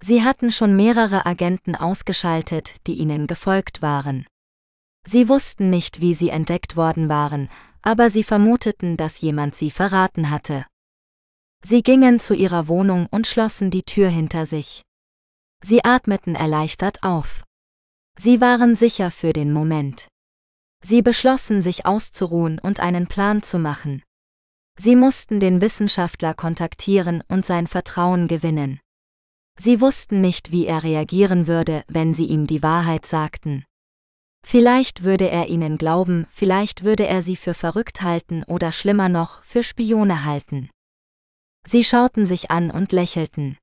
[0.00, 4.26] Sie hatten schon mehrere Agenten ausgeschaltet, die ihnen gefolgt waren.
[5.06, 7.48] Sie wussten nicht, wie sie entdeckt worden waren,
[7.82, 10.66] aber sie vermuteten, dass jemand sie verraten hatte.
[11.64, 14.82] Sie gingen zu ihrer Wohnung und schlossen die Tür hinter sich.
[15.62, 17.42] Sie atmeten erleichtert auf.
[18.16, 20.08] Sie waren sicher für den Moment.
[20.84, 24.02] Sie beschlossen, sich auszuruhen und einen Plan zu machen.
[24.80, 28.80] Sie mussten den Wissenschaftler kontaktieren und sein Vertrauen gewinnen.
[29.58, 33.64] Sie wussten nicht, wie er reagieren würde, wenn sie ihm die Wahrheit sagten.
[34.46, 39.42] Vielleicht würde er ihnen glauben, vielleicht würde er sie für verrückt halten oder schlimmer noch,
[39.42, 40.70] für Spione halten.
[41.66, 43.58] Sie schauten sich an und lächelten.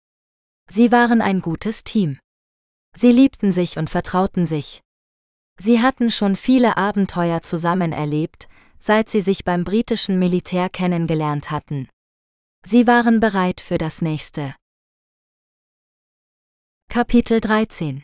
[0.69, 2.19] Sie waren ein gutes Team.
[2.93, 4.81] Sie liebten sich und vertrauten sich.
[5.57, 8.49] Sie hatten schon viele Abenteuer zusammen erlebt,
[8.85, 11.89] seit sie sich beim britischen Militär kennengelernt hatten.
[12.63, 14.53] Sie waren bereit für das nächste.
[16.87, 18.03] Kapitel 13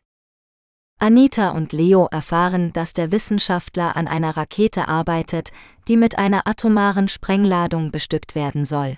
[1.00, 5.52] Anita und Leo erfahren, dass der Wissenschaftler an einer Rakete arbeitet,
[5.88, 8.98] die mit einer atomaren Sprengladung bestückt werden soll.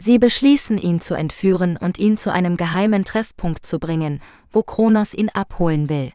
[0.00, 5.14] Sie beschließen, ihn zu entführen und ihn zu einem geheimen Treffpunkt zu bringen, wo Kronos
[5.14, 6.12] ihn abholen will.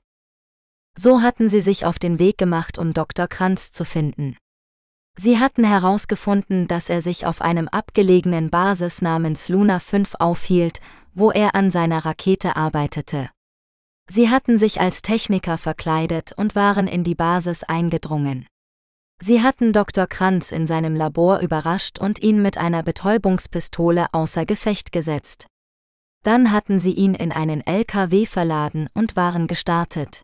[0.98, 3.30] So hatten sie sich auf den Weg gemacht, um Dr.
[3.30, 4.36] Kranz zu finden.
[5.18, 10.80] Sie hatten herausgefunden, dass er sich auf einem abgelegenen Basis namens Luna 5 aufhielt,
[11.14, 13.30] wo er an seiner Rakete arbeitete.
[14.10, 18.48] Sie hatten sich als Techniker verkleidet und waren in die Basis eingedrungen.
[19.22, 20.08] Sie hatten Dr.
[20.08, 25.46] Kranz in seinem Labor überrascht und ihn mit einer Betäubungspistole außer Gefecht gesetzt.
[26.24, 30.24] Dann hatten sie ihn in einen LKW verladen und waren gestartet.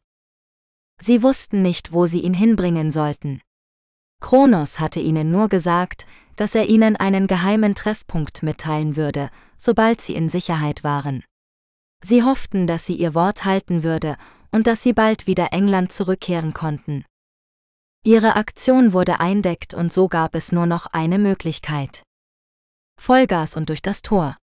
[1.00, 3.42] Sie wussten nicht, wo sie ihn hinbringen sollten.
[4.20, 10.16] Kronos hatte ihnen nur gesagt, dass er ihnen einen geheimen Treffpunkt mitteilen würde, sobald sie
[10.16, 11.24] in Sicherheit waren.
[12.04, 14.18] Sie hofften, dass sie ihr Wort halten würde
[14.52, 17.06] und dass sie bald wieder England zurückkehren konnten.
[18.04, 22.04] Ihre Aktion wurde eindeckt und so gab es nur noch eine Möglichkeit.
[23.00, 24.38] Vollgas und durch das Tor.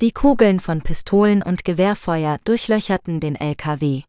[0.00, 4.02] Die Kugeln von Pistolen und Gewehrfeuer durchlöcherten den LKW.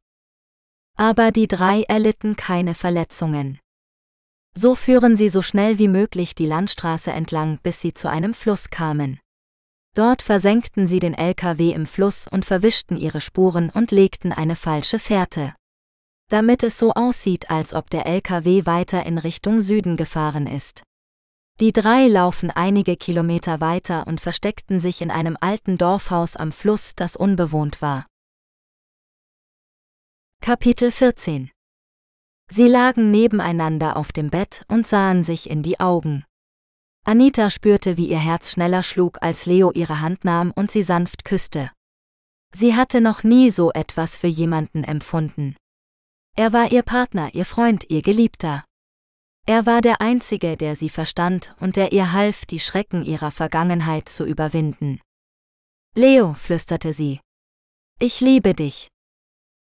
[0.97, 3.59] Aber die drei erlitten keine Verletzungen.
[4.53, 8.69] So führen sie so schnell wie möglich die Landstraße entlang, bis sie zu einem Fluss
[8.69, 9.19] kamen.
[9.95, 14.99] Dort versenkten sie den LKW im Fluss und verwischten ihre Spuren und legten eine falsche
[14.99, 15.53] Fährte.
[16.31, 20.81] damit es so aussieht, als ob der LKW weiter in Richtung Süden gefahren ist.
[21.59, 26.95] Die drei laufen einige Kilometer weiter und versteckten sich in einem alten Dorfhaus am Fluss,
[26.95, 28.07] das unbewohnt war.
[30.41, 31.51] Kapitel 14
[32.53, 36.25] Sie lagen nebeneinander auf dem Bett und sahen sich in die Augen.
[37.05, 41.23] Anita spürte, wie ihr Herz schneller schlug, als Leo ihre Hand nahm und sie sanft
[41.23, 41.71] küsste.
[42.53, 45.55] Sie hatte noch nie so etwas für jemanden empfunden.
[46.35, 48.65] Er war ihr Partner, ihr Freund, ihr Geliebter.
[49.47, 54.09] Er war der Einzige, der sie verstand und der ihr half, die Schrecken ihrer Vergangenheit
[54.09, 54.99] zu überwinden.
[55.95, 57.21] Leo, flüsterte sie.
[57.97, 58.90] Ich liebe dich.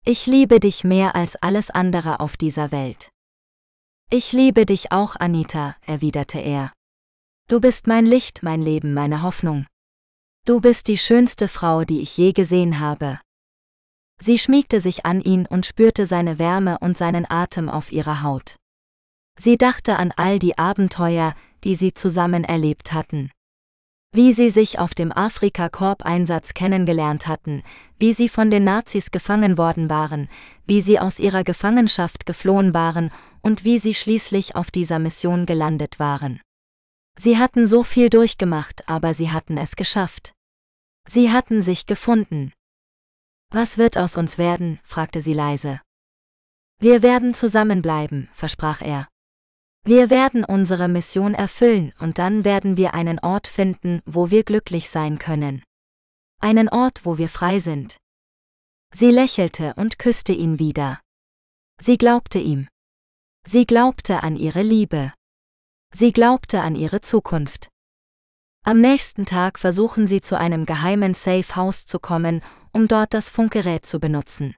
[0.05, 3.09] Ich liebe dich mehr als alles andere auf dieser Welt.
[4.09, 6.71] Ich liebe dich auch, Anita, erwiderte er.
[7.47, 9.67] Du bist mein Licht, mein Leben, meine Hoffnung.
[10.45, 13.19] Du bist die schönste Frau, die ich je gesehen habe.
[14.21, 18.55] Sie schmiegte sich an ihn und spürte seine Wärme und seinen Atem auf ihrer Haut.
[19.37, 23.31] Sie dachte an all die Abenteuer, die sie zusammen erlebt hatten
[24.11, 27.63] wie sie sich auf dem Afrika-Korb-Einsatz kennengelernt hatten,
[27.99, 30.29] wie sie von den Nazis gefangen worden waren,
[30.65, 35.99] wie sie aus ihrer Gefangenschaft geflohen waren und wie sie schließlich auf dieser Mission gelandet
[35.99, 36.41] waren.
[37.17, 40.33] Sie hatten so viel durchgemacht, aber sie hatten es geschafft.
[41.07, 42.53] Sie hatten sich gefunden.
[43.51, 44.79] Was wird aus uns werden?
[44.83, 45.81] fragte sie leise.
[46.79, 49.07] Wir werden zusammenbleiben, versprach er.
[49.83, 54.89] Wir werden unsere Mission erfüllen und dann werden wir einen Ort finden, wo wir glücklich
[54.89, 55.63] sein können.
[56.41, 57.97] Einen Ort, wo wir frei sind.
[58.93, 60.99] Sie lächelte und küsste ihn wieder.
[61.81, 62.67] Sie glaubte ihm.
[63.45, 65.13] Sie glaubte an ihre Liebe.
[65.93, 67.69] Sie glaubte an ihre Zukunft.
[68.63, 72.41] Am nächsten Tag versuchen sie zu einem geheimen Safe House zu kommen,
[72.73, 74.55] um dort das Funkgerät zu benutzen.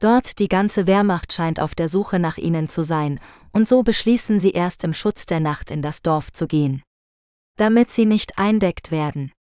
[0.00, 3.20] Dort die ganze Wehrmacht scheint auf der Suche nach ihnen zu sein,
[3.54, 6.82] und so beschließen sie erst im Schutz der Nacht in das Dorf zu gehen.
[7.56, 9.32] Damit sie nicht eindeckt werden.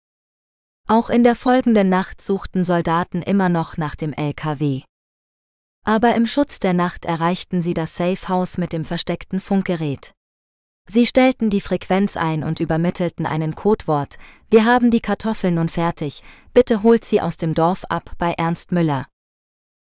[0.87, 4.83] Auch in der folgenden Nacht suchten Soldaten immer noch nach dem LKW.
[5.85, 10.13] Aber im Schutz der Nacht erreichten sie das Safe House mit dem versteckten Funkgerät.
[10.89, 14.17] Sie stellten die Frequenz ein und übermittelten einen Codewort,
[14.49, 16.23] wir haben die Kartoffeln nun fertig,
[16.53, 19.07] bitte holt sie aus dem Dorf ab bei Ernst Müller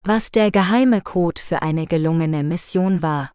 [0.07, 3.33] was der geheime Code für eine gelungene Mission war.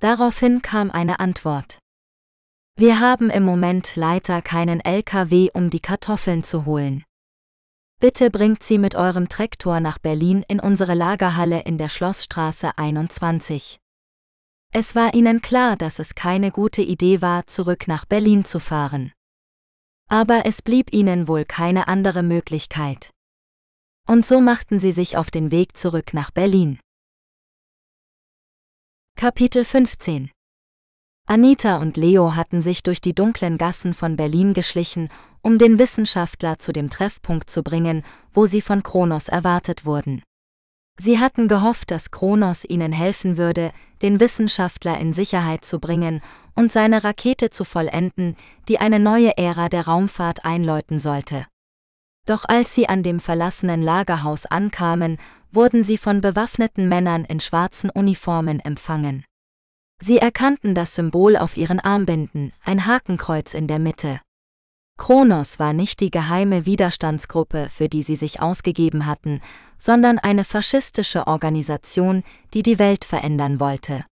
[0.00, 1.78] Daraufhin kam eine Antwort.
[2.76, 7.04] Wir haben im Moment leider keinen LKW, um die Kartoffeln zu holen.
[7.98, 13.78] Bitte bringt sie mit eurem Traktor nach Berlin in unsere Lagerhalle in der Schlossstraße 21.
[14.74, 19.12] Es war ihnen klar, dass es keine gute Idee war, zurück nach Berlin zu fahren.
[20.10, 23.10] Aber es blieb ihnen wohl keine andere Möglichkeit.
[24.06, 26.78] Und so machten sie sich auf den Weg zurück nach Berlin.
[29.18, 30.30] Kapitel 15
[31.26, 35.08] Anita und Leo hatten sich durch die dunklen Gassen von Berlin geschlichen,
[35.40, 40.22] um den Wissenschaftler zu dem Treffpunkt zu bringen, wo sie von Kronos erwartet wurden.
[41.00, 46.20] Sie hatten gehofft, dass Kronos ihnen helfen würde, den Wissenschaftler in Sicherheit zu bringen
[46.54, 48.36] und seine Rakete zu vollenden,
[48.68, 51.46] die eine neue Ära der Raumfahrt einläuten sollte.
[52.26, 55.16] Doch als sie an dem verlassenen Lagerhaus ankamen,
[55.56, 59.24] wurden sie von bewaffneten Männern in schwarzen Uniformen empfangen.
[60.00, 64.20] Sie erkannten das Symbol auf ihren Armbinden, ein Hakenkreuz in der Mitte.
[64.98, 69.40] Kronos war nicht die geheime Widerstandsgruppe, für die sie sich ausgegeben hatten,
[69.78, 72.22] sondern eine faschistische Organisation,
[72.54, 74.04] die die Welt verändern wollte.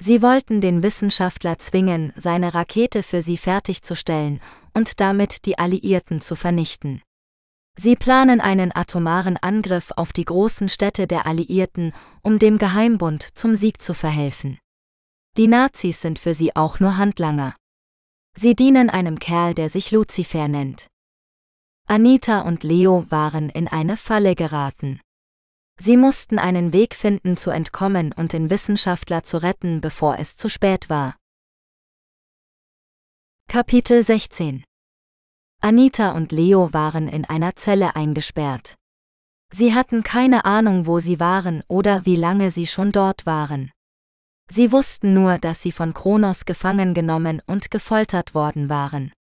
[0.00, 4.40] Sie wollten den Wissenschaftler zwingen, seine Rakete für sie fertigzustellen
[4.74, 7.02] und damit die Alliierten zu vernichten.
[7.78, 13.56] Sie planen einen atomaren Angriff auf die großen Städte der Alliierten, um dem Geheimbund zum
[13.56, 14.58] Sieg zu verhelfen.
[15.36, 17.56] Die Nazis sind für sie auch nur Handlanger.
[18.36, 20.86] Sie dienen einem Kerl, der sich Lucifer nennt.
[21.88, 25.00] Anita und Leo waren in eine Falle geraten.
[25.80, 30.48] Sie mussten einen Weg finden zu entkommen und den Wissenschaftler zu retten, bevor es zu
[30.48, 31.16] spät war.
[33.48, 34.64] Kapitel 16
[35.64, 38.74] Anita und Leo waren in einer Zelle eingesperrt.
[39.54, 43.70] Sie hatten keine Ahnung, wo sie waren oder wie lange sie schon dort waren.
[44.50, 49.12] Sie wussten nur, dass sie von Kronos gefangen genommen und gefoltert worden waren.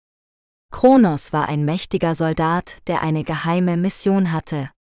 [0.71, 4.71] Kronos war ein mächtiger Soldat, der eine geheime Mission hatte.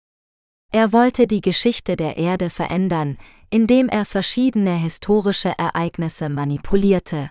[0.72, 3.18] Er wollte die Geschichte der Erde verändern,
[3.50, 7.30] indem er verschiedene historische Ereignisse manipulierte.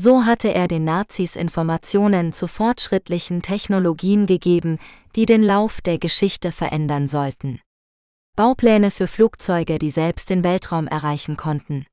[0.00, 4.78] So hatte er den Nazis Informationen zu fortschrittlichen Technologien gegeben,
[5.16, 7.60] die den Lauf der Geschichte verändern sollten.
[8.36, 11.84] Baupläne für Flugzeuge, die selbst den Weltraum erreichen konnten.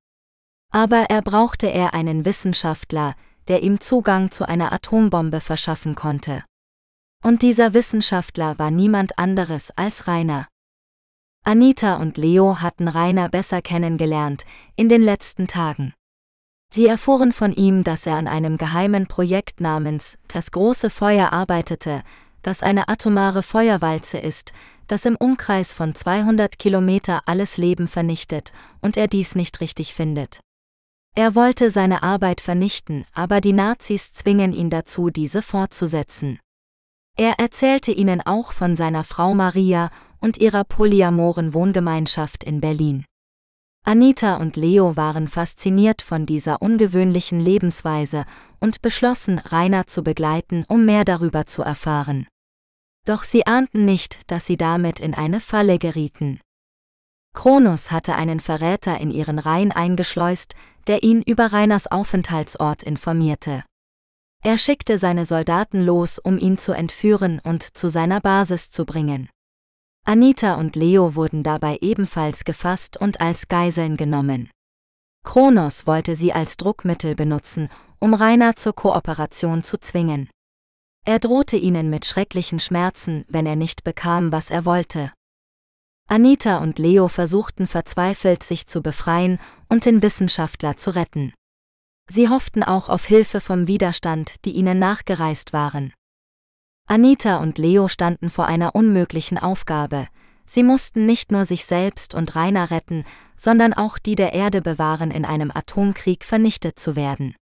[0.72, 3.16] Aber er brauchte er einen Wissenschaftler,
[3.48, 6.44] der ihm Zugang zu einer Atombombe verschaffen konnte.
[7.24, 10.48] Und dieser Wissenschaftler war niemand anderes als Rainer.
[11.44, 14.46] Anita und Leo hatten Rainer besser kennengelernt
[14.76, 15.96] in den letzten Tagen.
[16.76, 22.04] Sie erfuhren von ihm, dass er an einem geheimen Projekt namens Das große Feuer arbeitete,
[22.42, 24.52] das eine atomare Feuerwalze ist,
[24.88, 28.52] das im Umkreis von 200 Kilometer alles Leben vernichtet
[28.82, 30.42] und er dies nicht richtig findet.
[31.16, 36.42] Er wollte seine Arbeit vernichten, aber die Nazis zwingen ihn dazu, diese fortzusetzen.
[37.16, 43.06] Er erzählte ihnen auch von seiner Frau Maria und ihrer polyamoren Wohngemeinschaft in Berlin.
[43.88, 48.26] Anita und Leo waren fasziniert von dieser ungewöhnlichen Lebensweise
[48.60, 52.26] und beschlossen, Rainer zu begleiten, um mehr darüber zu erfahren.
[53.06, 56.40] Doch sie ahnten nicht, dass sie damit in eine Falle gerieten.
[57.36, 60.56] Kronos hatte einen Verräter in ihren Reihen eingeschleust,
[60.88, 63.64] der ihn über Rainers Aufenthaltsort informierte.
[64.44, 69.30] Er schickte seine Soldaten los, um ihn zu entführen und zu seiner Basis zu bringen.
[70.08, 74.52] Anita und Leo wurden dabei ebenfalls gefasst und als Geiseln genommen.
[75.24, 80.30] Kronos wollte sie als Druckmittel benutzen, um Rainer zur Kooperation zu zwingen.
[81.06, 85.12] Er drohte ihnen mit schrecklichen Schmerzen, wenn er nicht bekam, was er wollte.
[86.08, 89.40] Anita und Leo versuchten verzweifelt, sich zu befreien
[89.70, 91.34] und den Wissenschaftler zu retten.
[92.08, 95.94] Sie hofften auch auf Hilfe vom Widerstand, die ihnen nachgereist waren.
[96.88, 100.08] Anita und Leo standen vor einer unmöglichen Aufgabe.
[100.46, 103.06] Sie mussten nicht nur sich selbst und Rainer retten,
[103.38, 107.36] sondern auch die der Erde bewahren, in einem Atomkrieg vernichtet zu werden.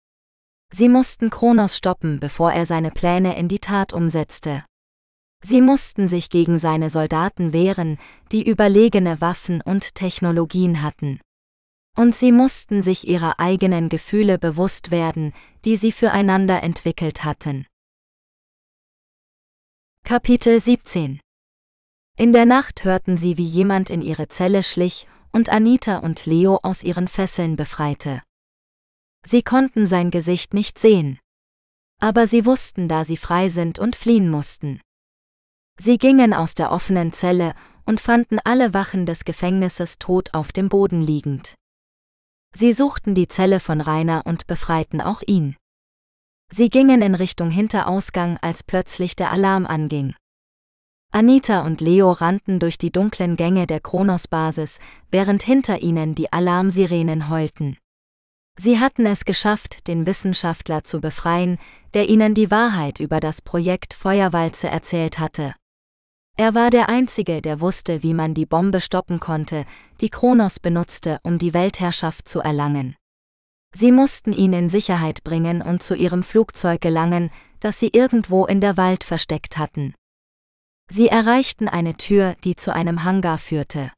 [0.72, 4.64] Sie mussten Kronos stoppen, bevor er seine Pläne in die Tat umsetzte.
[5.42, 7.98] Sie mussten sich gegen seine Soldaten wehren,
[8.32, 11.20] die überlegene Waffen und Technologien hatten.
[11.94, 15.34] Und sie mussten sich ihrer eigenen Gefühle bewusst werden,
[15.66, 17.66] die sie füreinander entwickelt hatten.
[20.06, 21.18] Kapitel 17
[22.18, 26.60] In der Nacht hörten sie, wie jemand in ihre Zelle schlich und Anita und Leo
[26.62, 28.22] aus ihren Fesseln befreite.
[29.26, 31.18] Sie konnten sein Gesicht nicht sehen.
[32.02, 34.82] Aber sie wussten, da sie frei sind und fliehen mussten.
[35.80, 37.54] Sie gingen aus der offenen Zelle
[37.86, 41.54] und fanden alle Wachen des Gefängnisses tot auf dem Boden liegend.
[42.54, 45.56] Sie suchten die Zelle von Rainer und befreiten auch ihn.
[46.52, 50.14] Sie gingen in Richtung Hinterausgang, als plötzlich der Alarm anging.
[51.12, 54.78] Anita und Leo rannten durch die dunklen Gänge der Kronos-Basis,
[55.10, 57.76] während hinter ihnen die Alarmsirenen heulten.
[58.58, 61.58] Sie hatten es geschafft, den Wissenschaftler zu befreien,
[61.92, 65.54] der ihnen die Wahrheit über das Projekt Feuerwalze erzählt hatte.
[66.36, 69.66] Er war der Einzige, der wusste, wie man die Bombe stoppen konnte,
[70.00, 72.96] die Kronos benutzte, um die Weltherrschaft zu erlangen.
[73.76, 78.60] Sie mussten ihn in Sicherheit bringen und zu ihrem Flugzeug gelangen, das sie irgendwo in
[78.60, 79.94] der Wald versteckt hatten.
[80.88, 83.90] Sie erreichten eine Tür, die zu einem Hangar führte.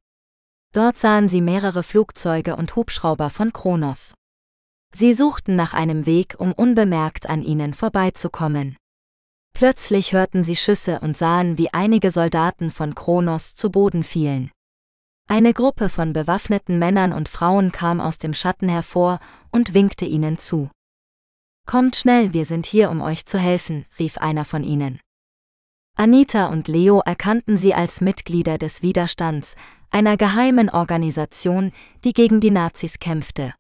[0.72, 4.14] Dort sahen sie mehrere Flugzeuge und Hubschrauber von Kronos.
[4.95, 8.77] Sie suchten nach einem Weg, um unbemerkt an ihnen vorbeizukommen.
[9.53, 14.51] Plötzlich hörten sie Schüsse und sahen, wie einige Soldaten von Kronos zu Boden fielen.
[15.29, 19.18] Eine Gruppe von bewaffneten Männern und Frauen kam aus dem Schatten hervor
[19.51, 20.70] und winkte ihnen zu.
[21.66, 25.01] Kommt schnell, wir sind hier, um euch zu helfen, rief einer von ihnen.
[25.97, 29.57] Anita und Leo erkannten sie als Mitglieder des Widerstands,
[29.91, 31.72] einer geheimen Organisation,
[32.05, 33.53] die gegen die Nazis kämpfte.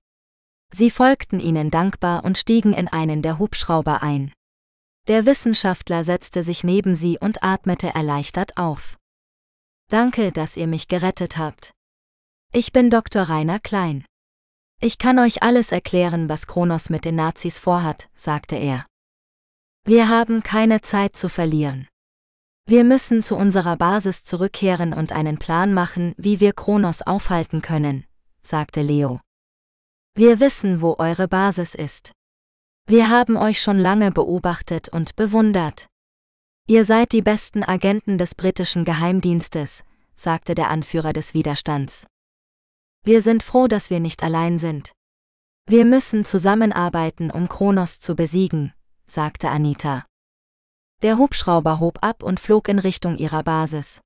[0.72, 4.32] Sie folgten ihnen dankbar und stiegen in einen der Hubschrauber ein.
[5.08, 8.96] Der Wissenschaftler setzte sich neben sie und atmete erleichtert auf.
[9.88, 11.72] Danke, dass ihr mich gerettet habt.
[12.52, 13.22] Ich bin Dr.
[13.22, 14.04] Rainer Klein.
[14.80, 18.86] Ich kann euch alles erklären, was Kronos mit den Nazis vorhat, sagte er.
[19.84, 21.86] Wir haben keine Zeit zu verlieren.
[22.66, 28.04] Wir müssen zu unserer Basis zurückkehren und einen Plan machen, wie wir Kronos aufhalten können,
[28.42, 29.20] sagte Leo.
[30.16, 32.10] Wir wissen, wo eure Basis ist.
[32.88, 35.86] Wir haben euch schon lange beobachtet und bewundert.
[36.68, 39.84] Ihr seid die besten Agenten des britischen Geheimdienstes,
[40.16, 42.08] sagte der Anführer des Widerstands.
[43.04, 44.90] Wir sind froh, dass wir nicht allein sind.
[45.68, 48.72] Wir müssen zusammenarbeiten, um Kronos zu besiegen,
[49.06, 50.06] sagte Anita.
[51.02, 54.00] Der Hubschrauber hob ab und flog in Richtung ihrer Basis.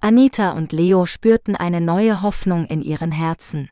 [0.00, 3.68] Anita und Leo spürten eine neue Hoffnung in ihren Herzen.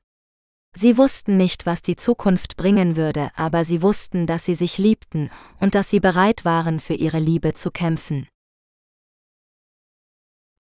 [0.74, 5.30] Sie wussten nicht, was die Zukunft bringen würde, aber sie wussten, dass sie sich liebten
[5.58, 8.28] und dass sie bereit waren, für ihre Liebe zu kämpfen.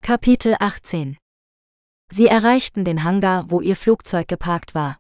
[0.02, 1.18] Kapitel 18
[2.10, 4.98] Sie erreichten den Hangar, wo ihr Flugzeug geparkt war.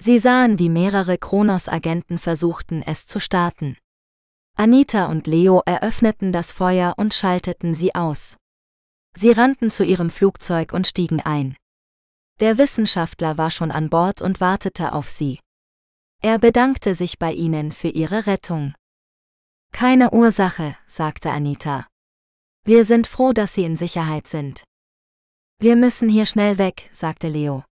[0.00, 3.76] Sie sahen, wie mehrere Kronos-Agenten versuchten, es zu starten.
[4.56, 8.36] Anita und Leo eröffneten das Feuer und schalteten sie aus.
[9.16, 11.56] Sie rannten zu ihrem Flugzeug und stiegen ein.
[12.40, 15.38] Der Wissenschaftler war schon an Bord und wartete auf sie.
[16.20, 18.74] Er bedankte sich bei ihnen für ihre Rettung.
[19.72, 21.86] Keine Ursache, sagte Anita.
[22.64, 24.64] Wir sind froh, dass Sie in Sicherheit sind.
[25.58, 27.64] Wir müssen hier schnell weg, sagte Leo.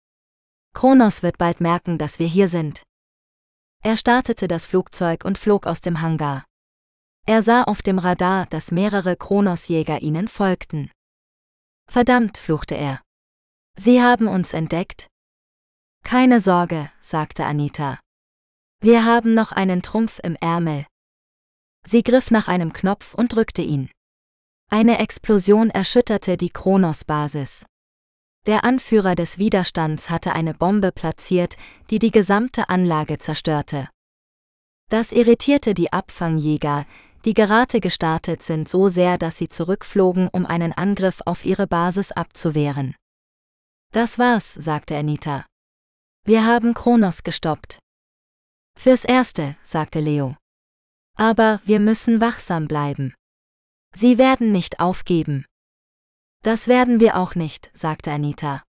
[0.73, 2.83] Kronos wird bald merken, dass wir hier sind.
[3.83, 6.45] Er startete das Flugzeug und flog aus dem Hangar.
[7.25, 10.91] Er sah auf dem Radar, dass mehrere Kronosjäger ihnen folgten.
[11.89, 13.01] Verdammt, fluchte er.
[13.77, 15.07] Sie haben uns entdeckt?
[16.03, 17.99] Keine Sorge, sagte Anita.
[18.81, 20.85] Wir haben noch einen Trumpf im Ärmel.
[21.85, 23.89] Sie griff nach einem Knopf und drückte ihn.
[24.69, 27.65] Eine Explosion erschütterte die Kronos-Basis.
[28.45, 31.55] Der Anführer des Widerstands hatte eine Bombe platziert,
[31.89, 33.89] die die gesamte Anlage zerstörte.
[34.89, 36.85] Das irritierte die Abfangjäger,
[37.23, 42.11] die gerade gestartet sind, so sehr, dass sie zurückflogen, um einen Angriff auf ihre Basis
[42.11, 42.95] abzuwehren.
[43.93, 45.45] Das war's, sagte Anita.
[46.25, 47.77] Wir haben Kronos gestoppt.
[48.75, 50.35] Fürs Erste, sagte Leo.
[51.15, 53.13] Aber wir müssen wachsam bleiben.
[53.95, 55.45] Sie werden nicht aufgeben.
[56.41, 58.63] Das werden wir auch nicht, sagte Anita.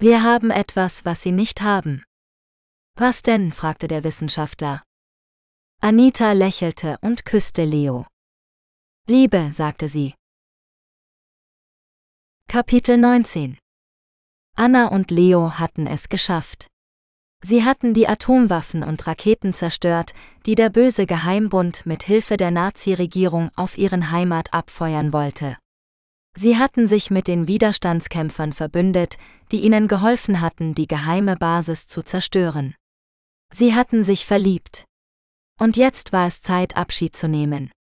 [0.00, 2.02] Wir haben etwas, was Sie nicht haben.
[2.96, 3.52] Was denn?
[3.52, 4.82] fragte der Wissenschaftler.
[5.80, 8.04] Anita lächelte und küsste Leo.
[9.06, 10.14] Liebe, sagte sie.
[12.48, 13.56] Kapitel 19
[14.56, 16.66] Anna und Leo hatten es geschafft.
[17.42, 20.12] Sie hatten die Atomwaffen und Raketen zerstört,
[20.44, 25.56] die der böse Geheimbund mit Hilfe der Nazi-Regierung auf ihren Heimat abfeuern wollte.
[26.36, 29.16] Sie hatten sich mit den Widerstandskämpfern verbündet,
[29.50, 32.74] die ihnen geholfen hatten, die geheime Basis zu zerstören.
[33.52, 34.84] Sie hatten sich verliebt.
[35.58, 37.72] Und jetzt war es Zeit, Abschied zu nehmen.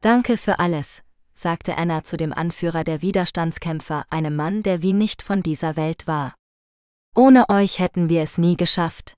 [0.00, 1.02] Danke für alles,
[1.40, 6.06] sagte Anna zu dem Anführer der Widerstandskämpfer, einem Mann, der wie nicht von dieser Welt
[6.06, 6.34] war.
[7.14, 9.14] Ohne euch hätten wir es nie geschafft.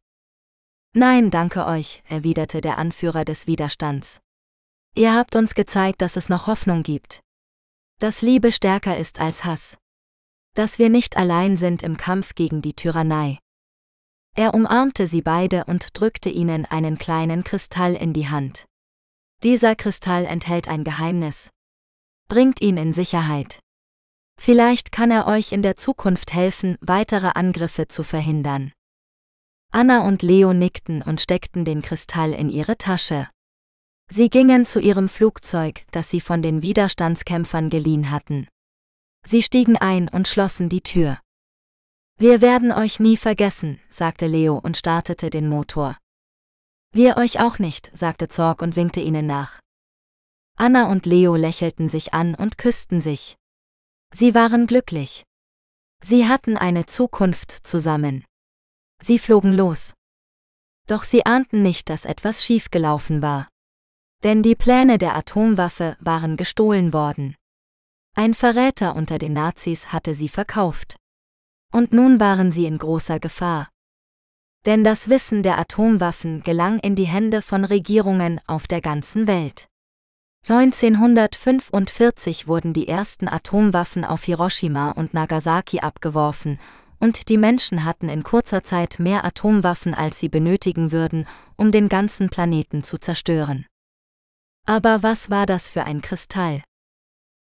[0.94, 4.20] Nein, danke euch, erwiderte der Anführer des Widerstands.
[4.94, 7.20] Ihr habt uns gezeigt, dass es noch Hoffnung gibt.
[7.98, 9.78] Dass Liebe stärker ist als Hass.
[10.54, 13.38] Dass wir nicht allein sind im Kampf gegen die Tyrannei.
[14.34, 18.66] Er umarmte sie beide und drückte ihnen einen kleinen Kristall in die Hand.
[19.42, 21.50] Dieser Kristall enthält ein Geheimnis.
[22.28, 23.60] Bringt ihn in Sicherheit.
[24.40, 28.72] Vielleicht kann er euch in der Zukunft helfen, weitere Angriffe zu verhindern.
[29.70, 33.28] Anna und Leo nickten und steckten den Kristall in ihre Tasche.
[34.10, 38.48] Sie gingen zu ihrem Flugzeug, das sie von den Widerstandskämpfern geliehen hatten.
[39.26, 41.18] Sie stiegen ein und schlossen die Tür.
[42.18, 45.96] Wir werden euch nie vergessen, sagte Leo und startete den Motor.
[46.92, 49.61] Wir euch auch nicht, sagte Zorg und winkte ihnen nach.
[50.56, 53.36] Anna und Leo lächelten sich an und küssten sich.
[54.14, 55.24] Sie waren glücklich.
[56.02, 58.24] Sie hatten eine Zukunft zusammen.
[59.00, 59.94] Sie flogen los.
[60.86, 63.48] Doch sie ahnten nicht, dass etwas schiefgelaufen war.
[64.22, 67.34] Denn die Pläne der Atomwaffe waren gestohlen worden.
[68.14, 70.96] Ein Verräter unter den Nazis hatte sie verkauft.
[71.72, 73.70] Und nun waren sie in großer Gefahr.
[74.66, 79.66] Denn das Wissen der Atomwaffen gelang in die Hände von Regierungen auf der ganzen Welt.
[80.48, 86.58] 1945 wurden die ersten Atomwaffen auf Hiroshima und Nagasaki abgeworfen,
[86.98, 91.26] und die Menschen hatten in kurzer Zeit mehr Atomwaffen, als sie benötigen würden,
[91.56, 93.66] um den ganzen Planeten zu zerstören.
[94.66, 96.62] Aber was war das für ein Kristall?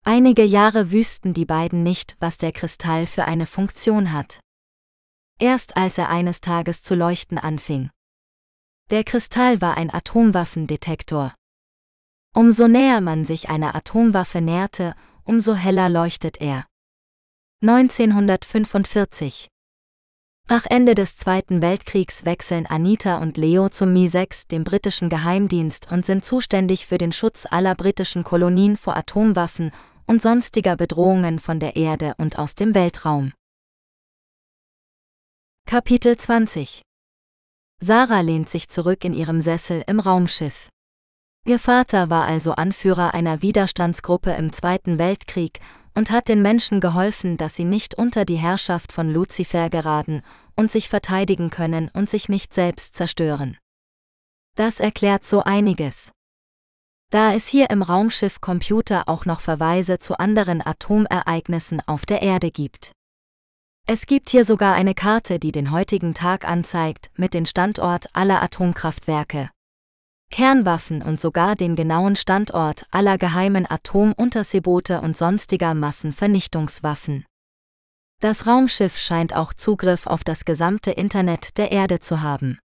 [0.05, 4.39] Einige Jahre wüssten die beiden nicht, was der Kristall für eine Funktion hat.
[5.41, 7.91] Erst als er eines Tages zu leuchten anfing.
[8.91, 11.35] Der Kristall war ein Atomwaffendetektor.
[12.37, 16.67] Umso näher man sich einer Atomwaffe näherte, umso heller leuchtet er.
[17.63, 19.49] 1945
[20.47, 26.05] Nach Ende des Zweiten Weltkriegs wechseln Anita und Leo zum Mi-6, dem britischen Geheimdienst, und
[26.05, 29.73] sind zuständig für den Schutz aller britischen Kolonien vor Atomwaffen
[30.07, 33.33] und sonstiger Bedrohungen von der Erde und aus dem Weltraum.
[35.67, 36.83] Kapitel 20
[37.81, 40.69] Sarah lehnt sich zurück in ihrem Sessel im Raumschiff.
[41.47, 45.61] Ihr Vater war also Anführer einer Widerstandsgruppe im Zweiten Weltkrieg
[45.95, 50.23] und hat den Menschen geholfen, dass sie nicht unter die Herrschaft von Luzifer geraten
[50.57, 53.57] und sich verteidigen können und sich nicht selbst zerstören.
[54.57, 56.11] Das erklärt so einiges.
[57.11, 62.51] Da es hier im Raumschiff Computer auch noch Verweise zu anderen Atomereignissen auf der Erde
[62.51, 62.91] gibt.
[63.87, 68.43] Es gibt hier sogar eine Karte, die den heutigen Tag anzeigt, mit dem Standort aller
[68.43, 69.51] Atomkraftwerke.
[70.31, 77.25] Kernwaffen und sogar den genauen Standort aller geheimen Atomunterseeboote und sonstiger Massenvernichtungswaffen.
[78.21, 82.59] Das Raumschiff scheint auch Zugriff auf das gesamte Internet der Erde zu haben.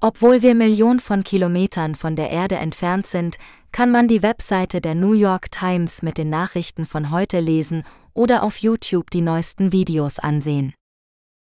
[0.00, 3.36] Obwohl wir Millionen von Kilometern von der Erde entfernt sind,
[3.70, 7.84] kann man die Webseite der New York Times mit den Nachrichten von heute lesen
[8.14, 10.72] oder auf YouTube die neuesten Videos ansehen.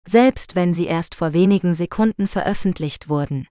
[0.06, 3.46] Selbst wenn sie erst vor wenigen Sekunden veröffentlicht wurden.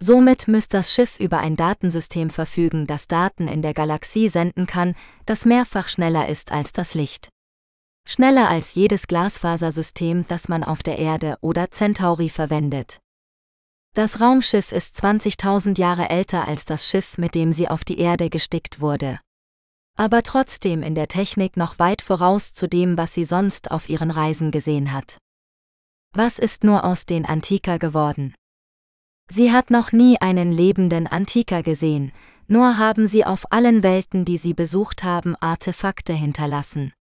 [0.00, 4.94] Somit müsste das Schiff über ein Datensystem verfügen, das Daten in der Galaxie senden kann,
[5.24, 7.28] das mehrfach schneller ist als das Licht.
[8.06, 13.00] Schneller als jedes Glasfasersystem, das man auf der Erde oder Centauri verwendet.
[13.94, 18.28] Das Raumschiff ist 20.000 Jahre älter als das Schiff, mit dem sie auf die Erde
[18.28, 19.20] gestickt wurde.
[19.96, 24.10] Aber trotzdem in der Technik noch weit voraus zu dem, was sie sonst auf ihren
[24.10, 25.18] Reisen gesehen hat.
[26.12, 28.34] Was ist nur aus den Antiker geworden?
[29.30, 32.12] Sie hat noch nie einen lebenden Antiker gesehen,
[32.46, 36.92] nur haben sie auf allen Welten, die sie besucht haben, Artefakte hinterlassen.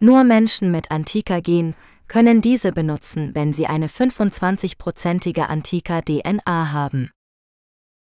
[0.00, 1.74] Nur Menschen mit Antiker-Gen
[2.08, 7.10] können diese benutzen, wenn sie eine 25-prozentige Antiker-DNA haben.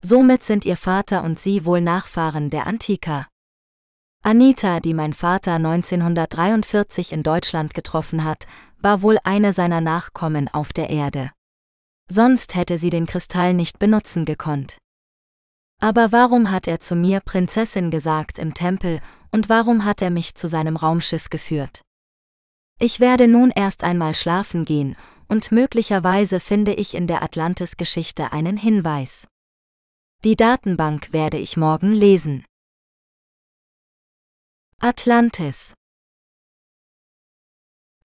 [0.03, 3.27] Somit sind ihr Vater und sie wohl Nachfahren der Antiker.
[4.22, 8.47] Anita, die mein Vater 1943 in Deutschland getroffen hat,
[8.79, 11.31] war wohl eine seiner Nachkommen auf der Erde.
[12.09, 14.79] Sonst hätte sie den Kristall nicht benutzen gekonnt.
[15.81, 19.01] Aber warum hat er zu mir Prinzessin gesagt im Tempel
[19.33, 21.83] und warum hat er mich zu seinem Raumschiff geführt?
[22.79, 24.97] Ich werde nun erst einmal schlafen gehen
[25.29, 29.27] und möglicherweise finde ich in der Atlantis-Geschichte einen Hinweis.
[30.25, 32.45] Die Datenbank werde ich morgen lesen.
[34.79, 35.75] Atlantis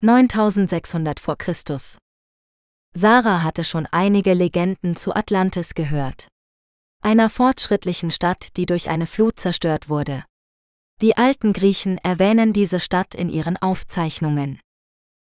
[0.00, 1.98] 9600 vor Christus
[3.00, 6.26] Sarah hatte schon einige Legenden zu Atlantis gehört.
[7.00, 10.24] Einer fortschrittlichen Stadt, die durch eine Flut zerstört wurde.
[11.00, 14.58] Die alten Griechen erwähnen diese Stadt in ihren Aufzeichnungen.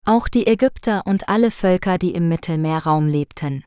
[0.07, 3.65] Auch die Ägypter und alle Völker, die im Mittelmeerraum lebten.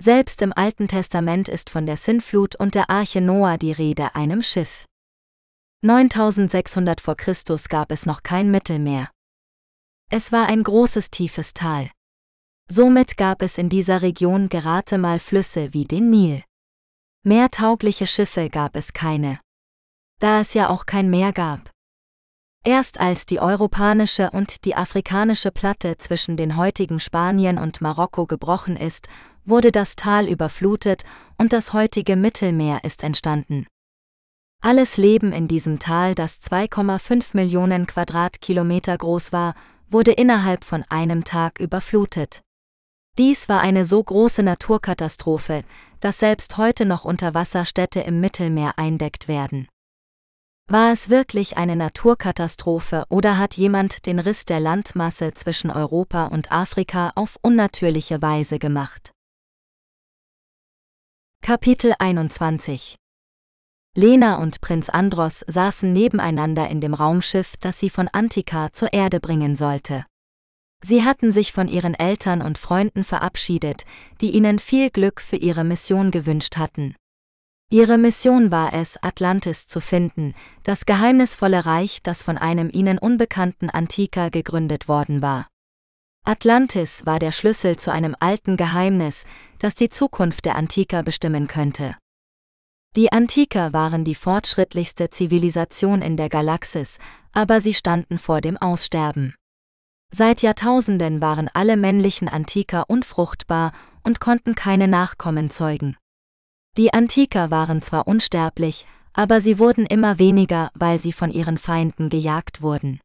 [0.00, 4.40] Selbst im Alten Testament ist von der Sintflut und der Arche Noah die Rede, einem
[4.40, 4.86] Schiff.
[5.82, 9.10] 9600 vor Christus gab es noch kein Mittelmeer.
[10.10, 11.90] Es war ein großes tiefes Tal.
[12.70, 16.42] Somit gab es in dieser Region gerade mal Flüsse wie den Nil.
[17.22, 19.40] Mehr taugliche Schiffe gab es keine.
[20.20, 21.70] Da es ja auch kein Meer gab.
[22.66, 28.76] Erst als die europanische und die afrikanische Platte zwischen den heutigen Spanien und Marokko gebrochen
[28.78, 29.08] ist,
[29.44, 31.02] wurde das Tal überflutet
[31.36, 33.66] und das heutige Mittelmeer ist entstanden.
[34.62, 39.54] Alles Leben in diesem Tal, das 2,5 Millionen Quadratkilometer groß war,
[39.90, 42.43] wurde innerhalb von einem Tag überflutet.
[43.16, 45.62] Dies war eine so große Naturkatastrophe,
[46.00, 49.68] dass selbst heute noch Unterwasserstädte im Mittelmeer eindeckt werden.
[50.66, 56.50] War es wirklich eine Naturkatastrophe oder hat jemand den Riss der Landmasse zwischen Europa und
[56.50, 59.12] Afrika auf unnatürliche Weise gemacht?
[61.42, 62.96] Kapitel 21
[63.94, 69.20] Lena und Prinz Andros saßen nebeneinander in dem Raumschiff, das sie von Antika zur Erde
[69.20, 70.04] bringen sollte.
[70.86, 73.86] Sie hatten sich von ihren Eltern und Freunden verabschiedet,
[74.20, 76.94] die ihnen viel Glück für ihre Mission gewünscht hatten.
[77.70, 83.70] Ihre Mission war es, Atlantis zu finden, das geheimnisvolle Reich, das von einem ihnen unbekannten
[83.70, 85.48] Antiker gegründet worden war.
[86.22, 89.24] Atlantis war der Schlüssel zu einem alten Geheimnis,
[89.60, 91.96] das die Zukunft der Antiker bestimmen könnte.
[92.94, 96.98] Die Antiker waren die fortschrittlichste Zivilisation in der Galaxis,
[97.32, 99.34] aber sie standen vor dem Aussterben.
[100.10, 105.96] Seit Jahrtausenden waren alle männlichen Antiker unfruchtbar und konnten keine Nachkommen zeugen.
[106.76, 112.10] Die Antiker waren zwar unsterblich, aber sie wurden immer weniger, weil sie von ihren Feinden
[112.10, 113.00] gejagt wurden.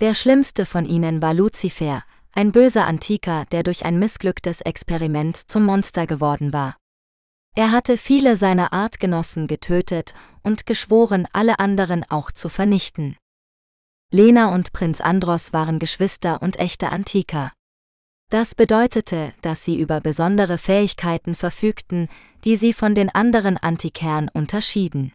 [0.00, 2.02] Der schlimmste von ihnen war Luzifer,
[2.32, 6.76] ein böser Antiker, der durch ein missglücktes Experiment zum Monster geworden war.
[7.54, 13.16] Er hatte viele seiner Artgenossen getötet und geschworen, alle anderen auch zu vernichten.
[14.14, 17.50] Lena und Prinz Andros waren Geschwister und echte Antiker.
[18.28, 22.10] Das bedeutete, dass sie über besondere Fähigkeiten verfügten,
[22.44, 25.14] die sie von den anderen Antikern unterschieden.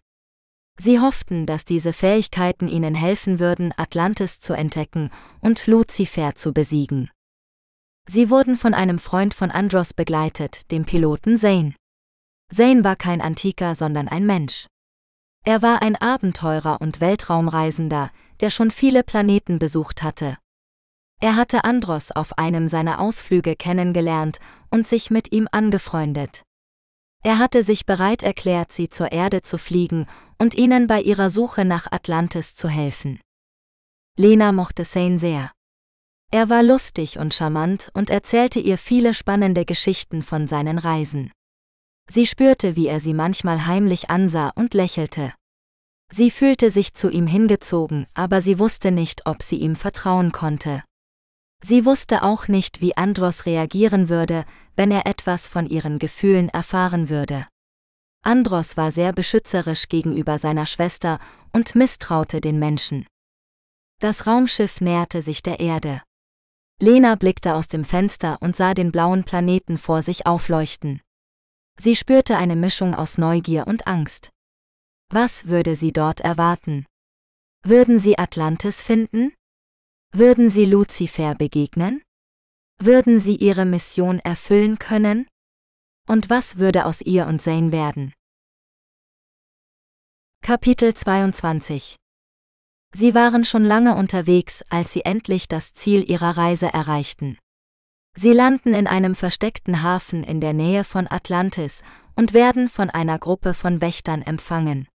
[0.80, 7.12] Sie hofften, dass diese Fähigkeiten ihnen helfen würden, Atlantis zu entdecken und Luzifer zu besiegen.
[8.10, 11.76] Sie wurden von einem Freund von Andros begleitet, dem Piloten Zane.
[12.52, 14.66] Zane war kein Antiker, sondern ein Mensch.
[15.46, 18.12] Er war ein Abenteurer und Weltraumreisender,
[18.42, 20.38] der schon viele Planeten besucht hatte.
[21.20, 24.38] Er hatte Andros auf einem seiner Ausflüge kennengelernt
[24.70, 26.44] und sich mit ihm angefreundet.
[27.24, 30.06] Er hatte sich bereit erklärt, sie zur Erde zu fliegen
[30.38, 33.20] und ihnen bei ihrer Suche nach Atlantis zu helfen.
[34.16, 35.52] Lena mochte Sane sehr.
[36.32, 41.32] Er war lustig und charmant und erzählte ihr viele spannende Geschichten von seinen Reisen.
[42.10, 45.34] Sie spürte, wie er sie manchmal heimlich ansah und lächelte.
[46.10, 50.84] Sie fühlte sich zu ihm hingezogen, aber sie wusste nicht, ob sie ihm vertrauen konnte.
[51.64, 54.46] Sie wusste auch nicht, wie Andros reagieren würde,
[54.76, 57.48] wenn er etwas von ihren Gefühlen erfahren würde.
[58.24, 61.20] Andros war sehr beschützerisch gegenüber seiner Schwester
[61.52, 63.06] und misstraute den Menschen.
[64.00, 66.04] Das Raumschiff näherte sich der Erde.
[66.80, 71.02] Lena blickte aus dem Fenster und sah den blauen Planeten vor sich aufleuchten.
[71.80, 74.30] Sie spürte eine Mischung aus Neugier und Angst.
[75.10, 76.86] Was würde sie dort erwarten?
[77.64, 79.34] Würden sie Atlantis finden?
[80.12, 82.02] Würden sie Luzifer begegnen?
[82.80, 85.28] Würden sie ihre Mission erfüllen können?
[86.08, 88.14] Und was würde aus ihr und Zane werden?
[90.42, 91.98] Kapitel 22
[92.94, 97.38] Sie waren schon lange unterwegs, als sie endlich das Ziel ihrer Reise erreichten.
[98.20, 101.84] Sie landen in einem versteckten Hafen in der Nähe von Atlantis
[102.16, 104.88] und werden von einer Gruppe von Wächtern empfangen.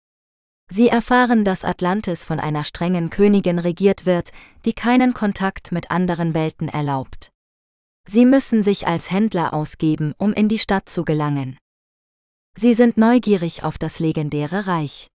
[0.73, 4.31] Sie erfahren, dass Atlantis von einer strengen Königin regiert wird,
[4.65, 7.31] die keinen Kontakt mit anderen Welten erlaubt.
[8.09, 11.59] Sie müssen sich als Händler ausgeben, um in die Stadt zu gelangen.
[12.57, 15.09] Sie sind neugierig auf das legendäre Reich.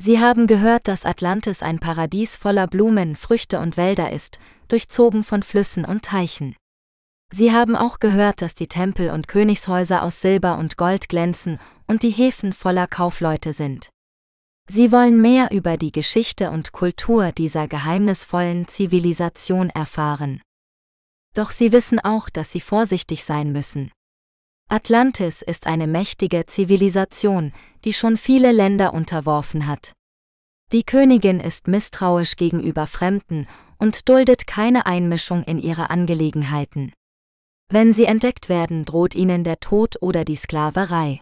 [0.00, 5.42] Sie haben gehört, dass Atlantis ein Paradies voller Blumen, Früchte und Wälder ist, durchzogen von
[5.42, 6.56] Flüssen und Teichen.
[7.32, 12.02] Sie haben auch gehört, dass die Tempel und Königshäuser aus Silber und Gold glänzen und
[12.02, 13.90] die Häfen voller Kaufleute sind.
[14.68, 20.40] Sie wollen mehr über die Geschichte und Kultur dieser geheimnisvollen Zivilisation erfahren.
[21.34, 23.92] Doch sie wissen auch, dass sie vorsichtig sein müssen.
[24.68, 27.52] Atlantis ist eine mächtige Zivilisation,
[27.84, 29.92] die schon viele Länder unterworfen hat.
[30.72, 33.46] Die Königin ist misstrauisch gegenüber Fremden
[33.78, 36.92] und duldet keine Einmischung in ihre Angelegenheiten.
[37.68, 41.20] Wenn sie entdeckt werden, droht ihnen der Tod oder die Sklaverei.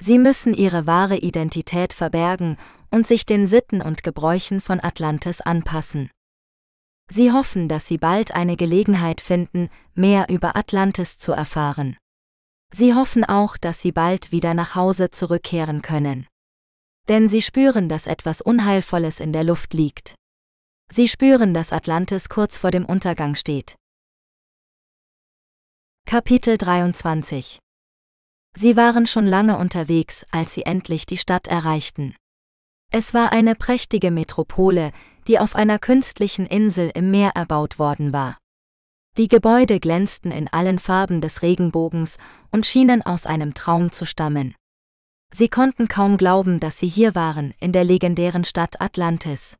[0.00, 2.56] Sie müssen ihre wahre Identität verbergen
[2.90, 6.10] und sich den Sitten und Gebräuchen von Atlantis anpassen.
[7.08, 11.96] Sie hoffen, dass sie bald eine Gelegenheit finden, mehr über Atlantis zu erfahren.
[12.72, 16.26] Sie hoffen auch, dass sie bald wieder nach Hause zurückkehren können.
[17.08, 20.14] Denn sie spüren, dass etwas Unheilvolles in der Luft liegt.
[20.92, 23.76] Sie spüren, dass Atlantis kurz vor dem Untergang steht.
[26.10, 27.60] Kapitel 23
[28.56, 32.16] Sie waren schon lange unterwegs, als sie endlich die Stadt erreichten.
[32.90, 34.90] Es war eine prächtige Metropole,
[35.28, 38.38] die auf einer künstlichen Insel im Meer erbaut worden war.
[39.18, 42.18] Die Gebäude glänzten in allen Farben des Regenbogens
[42.50, 44.56] und schienen aus einem Traum zu stammen.
[45.32, 49.54] Sie konnten kaum glauben, dass sie hier waren, in der legendären Stadt Atlantis.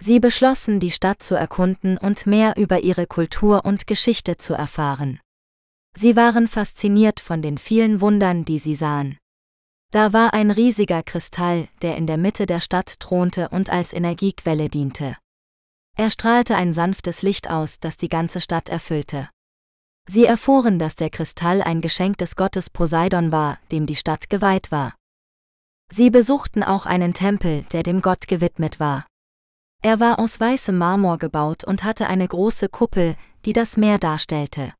[0.00, 5.20] Sie beschlossen, die Stadt zu erkunden und mehr über ihre Kultur und Geschichte zu erfahren.
[5.96, 9.18] Sie waren fasziniert von den vielen Wundern, die sie sahen.
[9.90, 14.70] Da war ein riesiger Kristall, der in der Mitte der Stadt thronte und als Energiequelle
[14.70, 15.16] diente.
[15.96, 19.28] Er strahlte ein sanftes Licht aus, das die ganze Stadt erfüllte.
[20.08, 24.72] Sie erfuhren, dass der Kristall ein Geschenk des Gottes Poseidon war, dem die Stadt geweiht
[24.72, 24.94] war.
[25.90, 29.06] Sie besuchten auch einen Tempel, der dem Gott gewidmet war.
[29.82, 34.72] Er war aus weißem Marmor gebaut und hatte eine große Kuppel, die das Meer darstellte.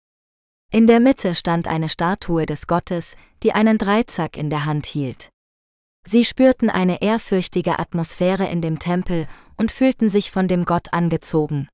[0.74, 5.28] In der Mitte stand eine Statue des Gottes, die einen Dreizack in der Hand hielt.
[6.08, 11.68] Sie spürten eine ehrfürchtige Atmosphäre in dem Tempel und fühlten sich von dem Gott angezogen.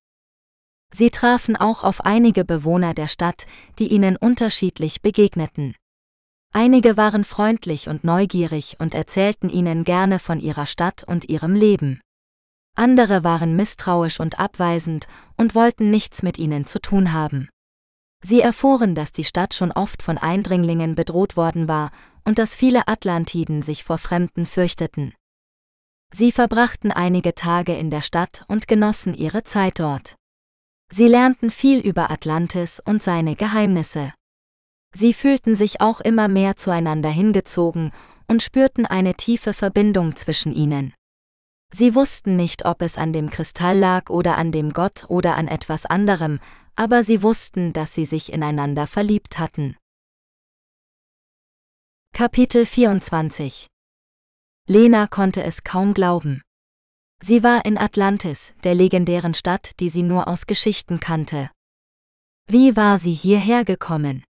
[0.93, 3.45] Sie trafen auch auf einige Bewohner der Stadt,
[3.79, 5.75] die ihnen unterschiedlich begegneten.
[6.53, 12.01] Einige waren freundlich und neugierig und erzählten ihnen gerne von ihrer Stadt und ihrem Leben.
[12.75, 17.47] Andere waren misstrauisch und abweisend und wollten nichts mit ihnen zu tun haben.
[18.21, 21.91] Sie erfuhren, dass die Stadt schon oft von Eindringlingen bedroht worden war
[22.25, 25.13] und dass viele Atlantiden sich vor Fremden fürchteten.
[26.13, 30.15] Sie verbrachten einige Tage in der Stadt und genossen ihre Zeit dort.
[30.91, 34.13] Sie lernten viel über Atlantis und seine Geheimnisse.
[34.93, 37.91] Sie fühlten sich auch immer mehr zueinander hingezogen
[38.27, 40.93] und spürten eine tiefe Verbindung zwischen ihnen.
[41.71, 45.47] Sie wussten nicht, ob es an dem Kristall lag oder an dem Gott oder an
[45.47, 46.39] etwas anderem,
[46.75, 49.77] aber sie wussten, dass sie sich ineinander verliebt hatten.
[52.13, 53.67] Kapitel 24
[54.67, 56.41] Lena konnte es kaum glauben.
[57.21, 61.49] Sie war in Atlantis, der legendären Stadt, die sie nur aus Geschichten kannte.
[62.47, 64.23] Wie war sie hierher gekommen?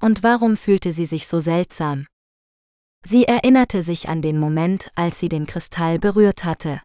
[0.00, 2.06] Und warum fühlte sie sich so seltsam?
[3.04, 6.82] Sie erinnerte sich an den Moment, als sie den Kristall berührt hatte.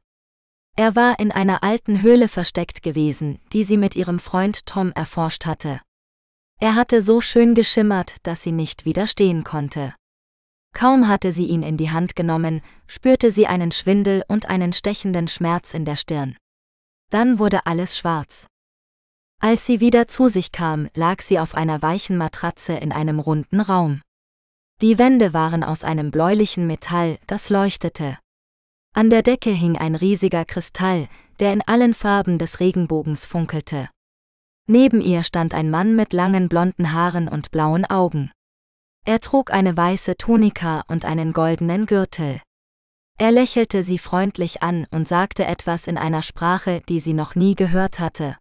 [0.76, 5.46] Er war in einer alten Höhle versteckt gewesen, die sie mit ihrem Freund Tom erforscht
[5.46, 5.82] hatte.
[6.60, 9.94] Er hatte so schön geschimmert, dass sie nicht widerstehen konnte.
[10.74, 15.28] Kaum hatte sie ihn in die Hand genommen, spürte sie einen Schwindel und einen stechenden
[15.28, 16.38] Schmerz in der Stirn.
[17.10, 18.48] Dann wurde alles schwarz.
[19.40, 23.60] Als sie wieder zu sich kam, lag sie auf einer weichen Matratze in einem runden
[23.60, 24.02] Raum.
[24.82, 28.18] Die Wände waren aus einem bläulichen Metall, das leuchtete.
[28.94, 31.08] An der Decke hing ein riesiger Kristall,
[31.40, 33.90] der in allen Farben des Regenbogens funkelte.
[34.68, 38.32] Neben ihr stand ein Mann mit langen blonden Haaren und blauen Augen.
[39.06, 42.42] Er trug eine weiße Tunika und einen goldenen Gürtel.
[43.18, 47.56] Er lächelte sie freundlich an und sagte etwas in einer Sprache, die sie noch nie
[47.56, 48.38] gehört hatte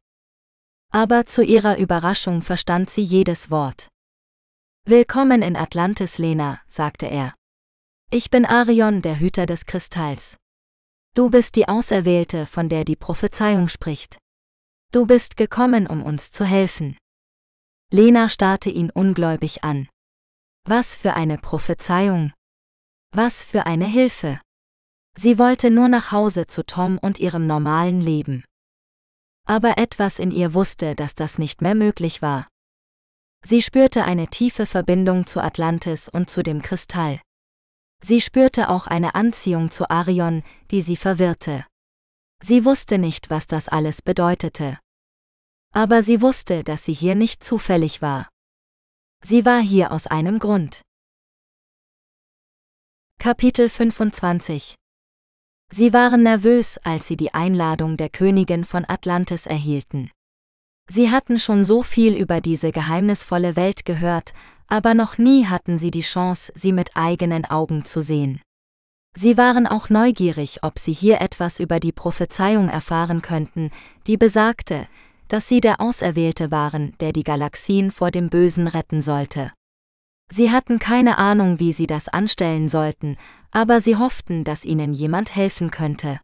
[0.90, 3.88] aber zu ihrer Überraschung verstand sie jedes Wort.
[4.84, 7.34] Willkommen in Atlantis, Lena, sagte er.
[8.10, 10.36] Ich bin Arion, der Hüter des Kristalls.
[11.14, 14.18] Du bist die Auserwählte, von der die Prophezeiung spricht.
[14.92, 16.96] Du bist gekommen, um uns zu helfen.
[17.92, 19.88] Lena starrte ihn ungläubig an.
[20.66, 22.32] Was für eine Prophezeiung.
[23.12, 24.40] Was für eine Hilfe.
[25.16, 28.44] Sie wollte nur nach Hause zu Tom und ihrem normalen Leben
[29.50, 32.46] aber etwas in ihr wusste, dass das nicht mehr möglich war.
[33.44, 37.20] Sie spürte eine tiefe Verbindung zu Atlantis und zu dem Kristall.
[38.02, 41.66] Sie spürte auch eine Anziehung zu Arion, die sie verwirrte.
[42.42, 44.78] Sie wusste nicht, was das alles bedeutete.
[45.72, 48.28] Aber sie wusste, dass sie hier nicht zufällig war.
[49.22, 50.80] Sie war hier aus einem Grund.
[53.18, 54.76] Kapitel 25
[55.72, 60.10] Sie waren nervös, als sie die Einladung der Königin von Atlantis erhielten.
[60.88, 64.32] Sie hatten schon so viel über diese geheimnisvolle Welt gehört,
[64.70, 68.40] aber noch nie hatten sie die Chance, sie mit eigenen Augen zu sehen.
[69.16, 73.70] Sie waren auch neugierig, ob sie hier etwas über die Prophezeiung erfahren könnten,
[74.06, 74.86] die besagte,
[75.28, 79.52] dass sie der Auserwählte waren, der die Galaxien vor dem Bösen retten sollte.
[80.32, 83.16] Sie hatten keine Ahnung, wie sie das anstellen sollten,
[83.50, 86.20] aber sie hofften, dass ihnen jemand helfen könnte.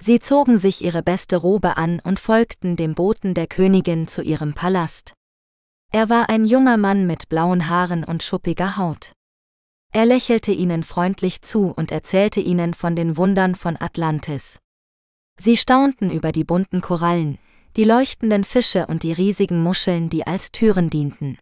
[0.00, 4.54] Sie zogen sich ihre beste Robe an und folgten dem Boten der Königin zu ihrem
[4.54, 5.12] Palast.
[5.92, 9.12] Er war ein junger Mann mit blauen Haaren und schuppiger Haut.
[9.92, 14.60] Er lächelte ihnen freundlich zu und erzählte ihnen von den Wundern von Atlantis.
[15.36, 17.38] Sie staunten über die bunten Korallen,
[17.76, 21.38] die leuchtenden Fische und die riesigen Muscheln, die als Türen dienten.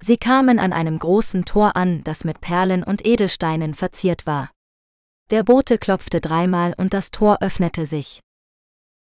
[0.00, 4.52] Sie kamen an einem großen Tor an, das mit Perlen und Edelsteinen verziert war.
[5.30, 8.20] Der Bote klopfte dreimal und das Tor öffnete sich.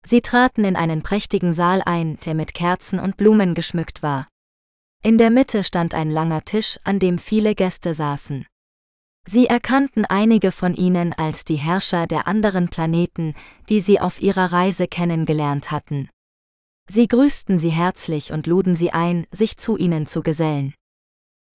[0.06, 4.28] Sie traten in einen prächtigen Saal ein, der mit Kerzen und Blumen geschmückt war.
[5.02, 8.46] In der Mitte stand ein langer Tisch, an dem viele Gäste saßen.
[9.26, 13.34] Sie erkannten einige von ihnen als die Herrscher der anderen Planeten,
[13.70, 16.10] die sie auf ihrer Reise kennengelernt hatten.
[16.90, 20.74] Sie grüßten sie herzlich und luden sie ein, sich zu ihnen zu gesellen.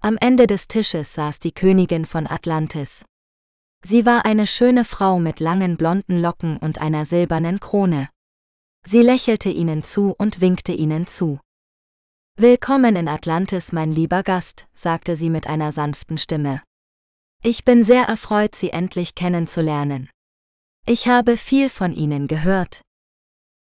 [0.01, 3.05] Am Ende des Tisches saß die Königin von Atlantis.
[3.84, 8.09] Sie war eine schöne Frau mit langen blonden Locken und einer silbernen Krone.
[8.86, 11.40] Sie lächelte ihnen zu und winkte ihnen zu.
[12.37, 16.64] Willkommen in Atlantis, mein lieber Gast, sagte sie mit einer sanften Stimme.
[17.45, 20.11] Ich bin sehr erfreut, Sie endlich kennenzulernen.
[20.85, 22.82] Ich habe viel von Ihnen gehört.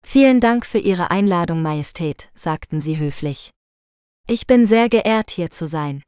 [0.07, 3.51] Vielen Dank für Ihre Einladung, Majestät, sagten sie höflich.
[4.29, 6.05] Ich bin sehr geehrt, hier zu sein.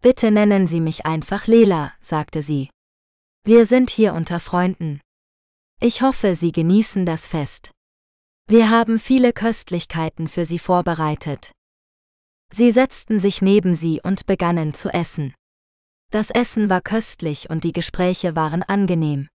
[0.00, 2.70] Bitte nennen Sie mich einfach Lela, sagte sie.
[3.44, 5.02] Wir sind hier unter Freunden.
[5.78, 7.70] Ich hoffe, Sie genießen das Fest.
[8.46, 11.52] Wir haben viele Köstlichkeiten für Sie vorbereitet.
[12.52, 15.34] Sie setzten sich neben sie und begannen zu essen.
[16.10, 19.28] Das Essen war köstlich und die Gespräche waren angenehm.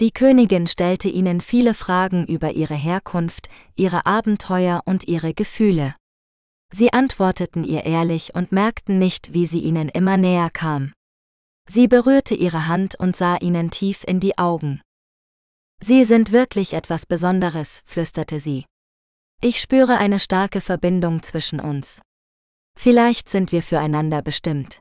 [0.00, 5.94] Die Königin stellte ihnen viele Fragen über ihre Herkunft, ihre Abenteuer und ihre Gefühle.
[6.70, 10.92] Sie antworteten ihr ehrlich und merkten nicht, wie sie ihnen immer näher kam.
[11.66, 14.82] Sie berührte ihre Hand und sah ihnen tief in die Augen.
[15.80, 18.64] Sie sind wirklich etwas Besonderes, flüsterte sie.
[19.40, 22.00] Ich spüre eine starke Verbindung zwischen uns.
[22.76, 24.80] Vielleicht sind wir füreinander bestimmt.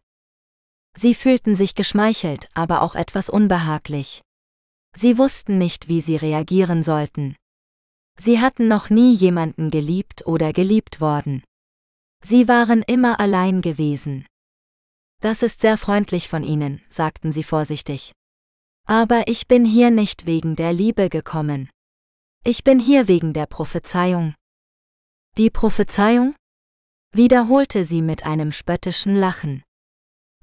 [0.95, 4.21] Sie fühlten sich geschmeichelt, aber auch etwas unbehaglich.
[4.95, 7.35] Sie wussten nicht, wie sie reagieren sollten.
[8.17, 11.43] Sie hatten noch nie jemanden geliebt oder geliebt worden.
[12.23, 14.25] Sie waren immer allein gewesen.
[15.19, 18.11] Das ist sehr freundlich von Ihnen, sagten sie vorsichtig.
[18.85, 21.69] Aber ich bin hier nicht wegen der Liebe gekommen.
[22.43, 24.35] Ich bin hier wegen der Prophezeiung.
[25.37, 26.35] Die Prophezeiung?
[27.11, 29.63] wiederholte sie mit einem spöttischen Lachen.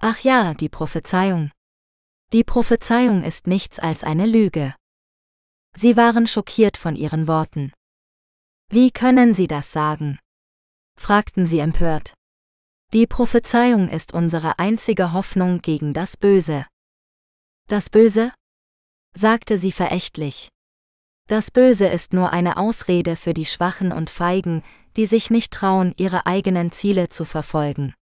[0.00, 1.50] Ach ja, die Prophezeiung.
[2.32, 4.74] Die Prophezeiung ist nichts als eine Lüge.
[5.76, 7.72] Sie waren schockiert von ihren Worten.
[8.70, 10.18] Wie können Sie das sagen?
[10.96, 12.14] fragten sie empört.
[12.92, 16.66] Die Prophezeiung ist unsere einzige Hoffnung gegen das Böse.
[17.70, 18.32] Das Böse?
[19.16, 20.48] sagte sie verächtlich.
[21.28, 24.64] Das Böse ist nur eine Ausrede für die Schwachen und Feigen,
[24.96, 27.94] die sich nicht trauen, ihre eigenen Ziele zu verfolgen.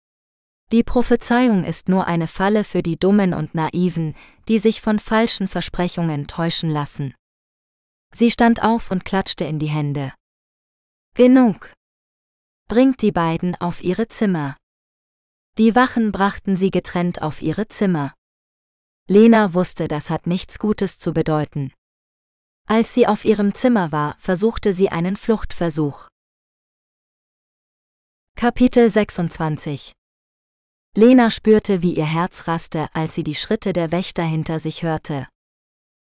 [0.70, 4.14] Die Prophezeiung ist nur eine Falle für die Dummen und Naiven,
[4.46, 7.12] die sich von falschen Versprechungen täuschen lassen.
[8.14, 10.14] Sie stand auf und klatschte in die Hände.
[11.14, 11.72] Genug.
[12.68, 14.56] Bringt die beiden auf ihre Zimmer.
[15.58, 18.14] Die Wachen brachten sie getrennt auf ihre Zimmer.
[19.08, 21.72] Lena wusste, das hat nichts Gutes zu bedeuten.
[22.66, 26.08] Als sie auf ihrem Zimmer war, versuchte sie einen Fluchtversuch.
[28.36, 29.92] Kapitel 26
[30.96, 35.28] Lena spürte, wie ihr Herz raste, als sie die Schritte der Wächter hinter sich hörte.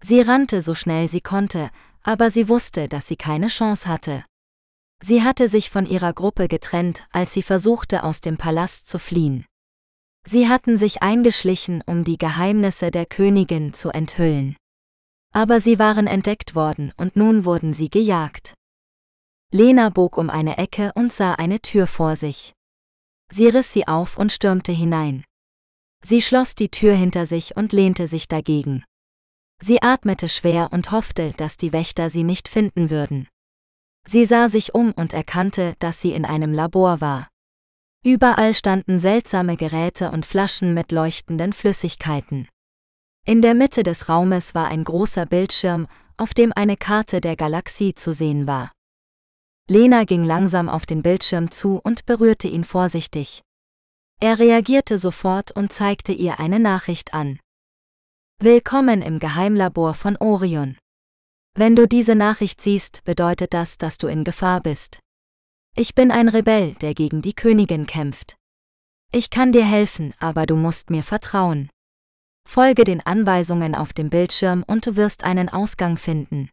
[0.03, 1.71] Sie rannte so schnell sie konnte,
[2.03, 4.25] aber sie wusste, dass sie keine Chance hatte.
[5.03, 9.47] Sie hatte sich von ihrer Gruppe getrennt, als sie versuchte, aus dem Palast zu fliehen.
[10.27, 14.57] Sie hatten sich eingeschlichen, um die Geheimnisse der Königin zu enthüllen.
[15.33, 18.55] Aber sie waren entdeckt worden und nun wurden sie gejagt.
[19.53, 22.53] Lena bog um eine Ecke und sah eine Tür vor sich.
[23.33, 25.25] Sie riss sie auf und stürmte hinein.
[26.05, 28.85] Sie schloss die Tür hinter sich und lehnte sich dagegen.
[29.63, 33.29] Sie atmete schwer und hoffte, dass die Wächter sie nicht finden würden.
[34.07, 37.29] Sie sah sich um und erkannte, dass sie in einem Labor war.
[38.03, 42.49] Überall standen seltsame Geräte und Flaschen mit leuchtenden Flüssigkeiten.
[43.27, 45.87] In der Mitte des Raumes war ein großer Bildschirm,
[46.17, 48.73] auf dem eine Karte der Galaxie zu sehen war.
[49.69, 53.43] Lena ging langsam auf den Bildschirm zu und berührte ihn vorsichtig.
[54.19, 57.39] Er reagierte sofort und zeigte ihr eine Nachricht an.
[58.39, 60.79] Willkommen im Geheimlabor von Orion.
[61.55, 65.01] Wenn du diese Nachricht siehst, bedeutet das, dass du in Gefahr bist.
[65.81, 68.37] Ich bin ein Rebell, der gegen die Königin kämpft.
[69.15, 71.71] Ich kann dir helfen, aber du musst mir vertrauen.
[72.47, 76.51] Folge den Anweisungen auf dem Bildschirm und du wirst einen Ausgang finden.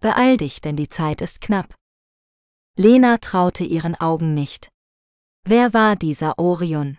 [0.00, 1.72] Beeil dich, denn die Zeit ist knapp.
[2.76, 4.68] Lena traute ihren Augen nicht.
[5.44, 6.98] Wer war dieser Orion?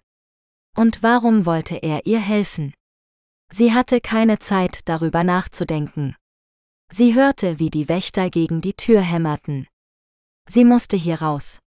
[0.78, 2.74] Und warum wollte er ihr helfen?
[3.52, 6.16] Sie hatte keine Zeit darüber nachzudenken.
[6.89, 9.68] Sie hörte, wie die Wächter gegen die Tür hämmerten.
[10.50, 11.60] Sie musste hier raus.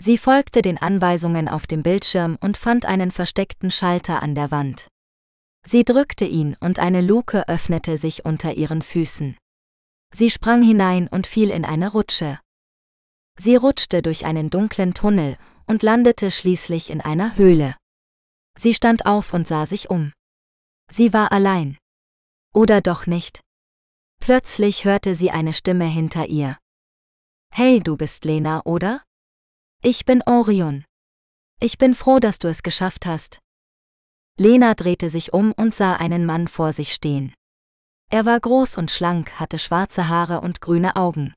[0.00, 4.88] Sie folgte den Anweisungen auf dem Bildschirm und fand einen versteckten Schalter an der Wand.
[5.66, 9.36] Sie drückte ihn und eine Luke öffnete sich unter ihren Füßen.
[10.12, 12.38] Sie sprang hinein und fiel in eine Rutsche.
[13.38, 15.36] Sie rutschte durch einen dunklen Tunnel
[15.66, 17.76] und landete schließlich in einer Höhle.
[18.56, 20.12] Sie stand auf und sah sich um.
[20.90, 21.78] Sie war allein.
[22.52, 23.40] Oder doch nicht?
[24.20, 26.58] Plötzlich hörte sie eine Stimme hinter ihr.
[27.56, 29.04] Hey, du bist Lena, oder?
[29.80, 30.84] Ich bin Orion.
[31.60, 33.38] Ich bin froh, dass du es geschafft hast.
[34.36, 37.32] Lena drehte sich um und sah einen Mann vor sich stehen.
[38.10, 41.32] Er war groß und schlank, hatte schwarze Haare und grüne Augen.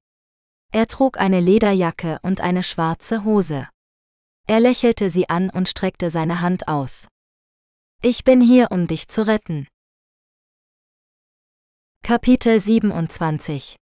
[0.71, 3.69] Er trug eine Lederjacke und eine schwarze Hose.
[4.47, 7.07] Er lächelte sie an und streckte seine Hand aus.
[8.01, 9.67] Ich bin hier, um dich zu retten.
[12.01, 13.77] Kapitel 27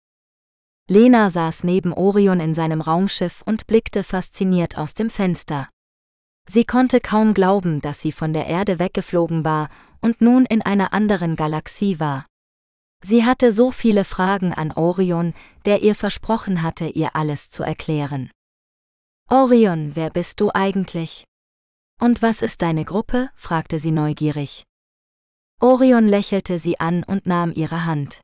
[0.91, 5.68] Lena saß neben Orion in seinem Raumschiff und blickte fasziniert aus dem Fenster.
[6.49, 9.68] Sie konnte kaum glauben, dass sie von der Erde weggeflogen war
[10.01, 12.26] und nun in einer anderen Galaxie war.
[13.05, 15.32] Sie hatte so viele Fragen an Orion,
[15.64, 18.32] der ihr versprochen hatte, ihr alles zu erklären.
[19.28, 21.24] Orion, wer bist du eigentlich?
[22.01, 23.30] Und was ist deine Gruppe?
[23.36, 24.64] fragte sie neugierig.
[25.61, 28.22] Orion lächelte sie an und nahm ihre Hand.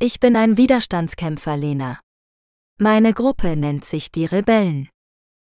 [0.00, 1.98] Ich bin ein Widerstandskämpfer, Lena.
[2.78, 4.88] Meine Gruppe nennt sich die Rebellen.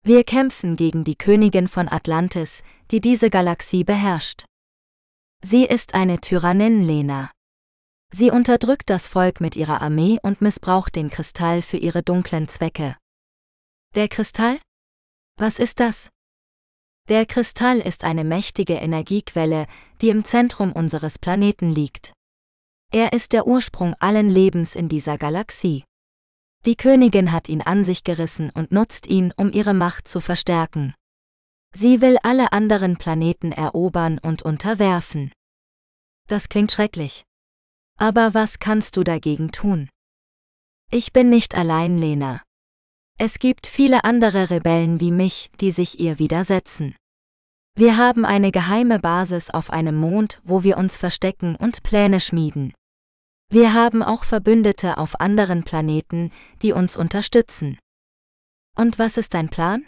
[0.02, 4.46] Wir kämpfen gegen die Königin von Atlantis, die diese Galaxie beherrscht.
[5.44, 7.32] Sie ist eine Tyrannin, Lena.
[8.14, 12.96] Sie unterdrückt das Volk mit ihrer Armee und missbraucht den Kristall für ihre dunklen Zwecke.
[13.94, 14.62] Der Kristall?
[15.36, 16.12] Was ist das?
[17.10, 19.68] Der Kristall ist eine mächtige Energiequelle,
[20.00, 22.14] die im Zentrum unseres Planeten liegt.
[22.92, 25.84] Er ist der Ursprung allen Lebens in dieser Galaxie.
[26.66, 30.96] Die Königin hat ihn an sich gerissen und nutzt ihn, um ihre Macht zu verstärken.
[31.72, 35.32] Sie will alle anderen Planeten erobern und unterwerfen.
[36.28, 37.24] Das klingt schrecklich.
[38.00, 39.90] Aber was kannst du dagegen tun?
[40.90, 42.42] Ich bin nicht allein, Lena.
[43.20, 46.96] Es gibt viele andere Rebellen wie mich, die sich ihr widersetzen.
[47.80, 52.74] Wir haben eine geheime Basis auf einem Mond, wo wir uns verstecken und Pläne schmieden.
[53.50, 57.80] Wir haben auch Verbündete auf anderen Planeten, die uns unterstützen.
[58.76, 59.88] Und was ist dein Plan?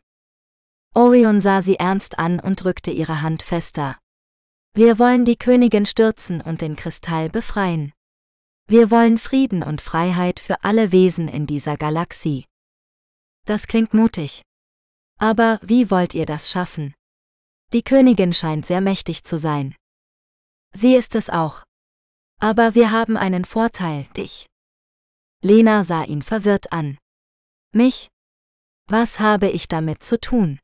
[0.95, 3.97] Orion sah sie ernst an und drückte ihre Hand fester.
[4.73, 7.91] Wir wollen die Königin stürzen und den Kristall befreien.
[8.69, 12.45] Wir wollen Frieden und Freiheit für alle Wesen in dieser Galaxie.
[13.45, 14.43] Das klingt mutig.
[15.19, 16.93] Aber wie wollt ihr das schaffen?
[17.73, 19.75] Die Königin scheint sehr mächtig zu sein.
[20.73, 21.63] Sie ist es auch.
[22.39, 24.47] Aber wir haben einen Vorteil, dich.
[25.41, 26.97] Lena sah ihn verwirrt an.
[27.73, 28.09] Mich?
[28.87, 30.59] Was habe ich damit zu tun?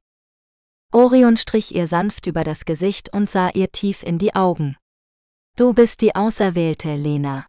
[0.91, 4.75] Orion strich ihr sanft über das Gesicht und sah ihr tief in die Augen.
[5.55, 7.45] Du bist die Auserwählte, Lena.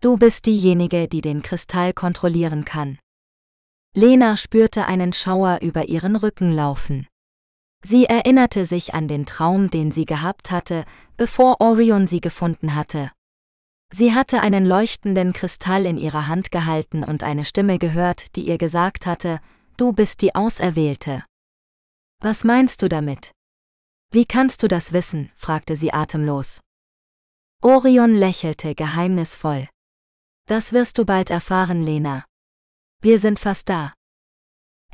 [0.00, 2.98] Du bist diejenige, die den Kristall kontrollieren kann.
[3.94, 7.06] Lena spürte einen Schauer über ihren Rücken laufen.
[7.84, 10.84] Sie erinnerte sich an den Traum, den sie gehabt hatte,
[11.16, 13.10] bevor Orion sie gefunden hatte.
[13.92, 18.56] Sie hatte einen leuchtenden Kristall in ihrer Hand gehalten und eine Stimme gehört, die ihr
[18.56, 19.40] gesagt hatte,
[19.76, 21.24] Du bist die Auserwählte.
[22.20, 23.32] Was meinst du damit?
[24.12, 25.30] Wie kannst du das wissen?
[25.34, 26.60] fragte sie atemlos.
[27.62, 29.68] Orion lächelte geheimnisvoll.
[30.46, 32.24] Das wirst du bald erfahren, Lena.
[33.00, 33.94] Wir sind fast da.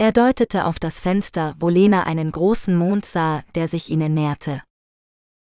[0.01, 4.62] Er deutete auf das Fenster, wo Lena einen großen Mond sah, der sich ihnen näherte.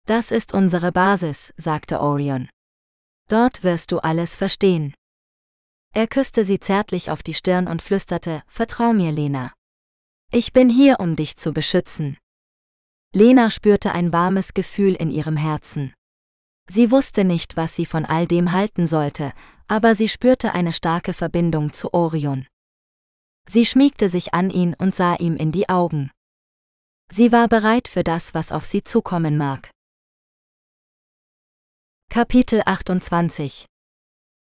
[0.05, 2.49] Das ist unsere Basis, sagte Orion.
[3.29, 4.95] Dort wirst du alles verstehen.
[5.95, 9.53] Er küsste sie zärtlich auf die Stirn und flüsterte, Vertrau mir, Lena.
[10.33, 12.19] Ich bin hier, um dich zu beschützen.
[13.15, 15.95] Lena spürte ein warmes Gefühl in ihrem Herzen.
[16.69, 19.35] Sie wusste nicht, was sie von all dem halten sollte,
[19.69, 22.47] aber sie spürte eine starke Verbindung zu Orion.
[23.49, 26.11] Sie schmiegte sich an ihn und sah ihm in die Augen.
[27.11, 29.71] Sie war bereit für das, was auf sie zukommen mag.
[32.09, 33.67] Kapitel 28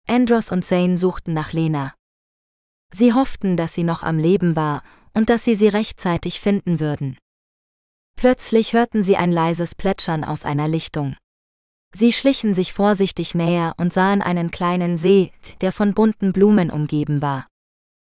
[0.08, 1.94] Andros und Zane suchten nach Lena.
[2.94, 4.84] Sie hofften, dass sie noch am Leben war
[5.14, 7.18] und dass sie sie rechtzeitig finden würden.
[8.16, 11.16] Plötzlich hörten sie ein leises Plätschern aus einer Lichtung.
[11.94, 15.32] Sie schlichen sich vorsichtig näher und sahen einen kleinen See,
[15.62, 17.48] der von bunten Blumen umgeben war.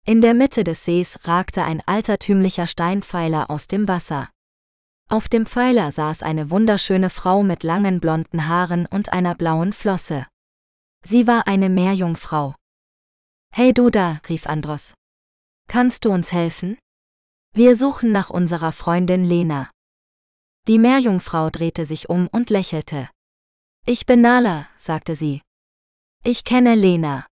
[0.10, 4.30] In der Mitte des Sees ragte ein altertümlicher Steinpfeiler aus dem Wasser.
[5.10, 10.26] Auf dem Pfeiler saß eine wunderschöne Frau mit langen blonden Haaren und einer blauen Flosse.
[11.04, 12.56] Sie war eine Meerjungfrau.
[13.54, 14.94] Hey du da, rief Andros.
[15.68, 16.78] Kannst du uns helfen?
[17.54, 19.70] Wir suchen nach unserer Freundin Lena.
[20.70, 23.10] Die Meerjungfrau drehte sich um und lächelte.
[23.86, 25.42] Ich bin Nala, sagte sie.
[26.24, 27.28] Ich kenne Lena.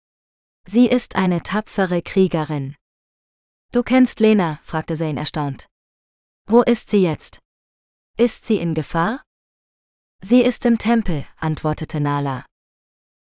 [0.72, 2.76] Sie ist eine tapfere Kriegerin.
[3.72, 4.60] Du kennst Lena?
[4.62, 5.66] fragte Zane erstaunt.
[6.46, 7.40] Wo ist sie jetzt?
[8.16, 9.20] Ist sie in Gefahr?
[10.22, 12.46] Sie ist im Tempel, antwortete Nala.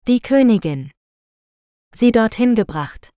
[0.06, 0.90] Die Königin.
[1.94, 3.08] Sie dorthin gebracht.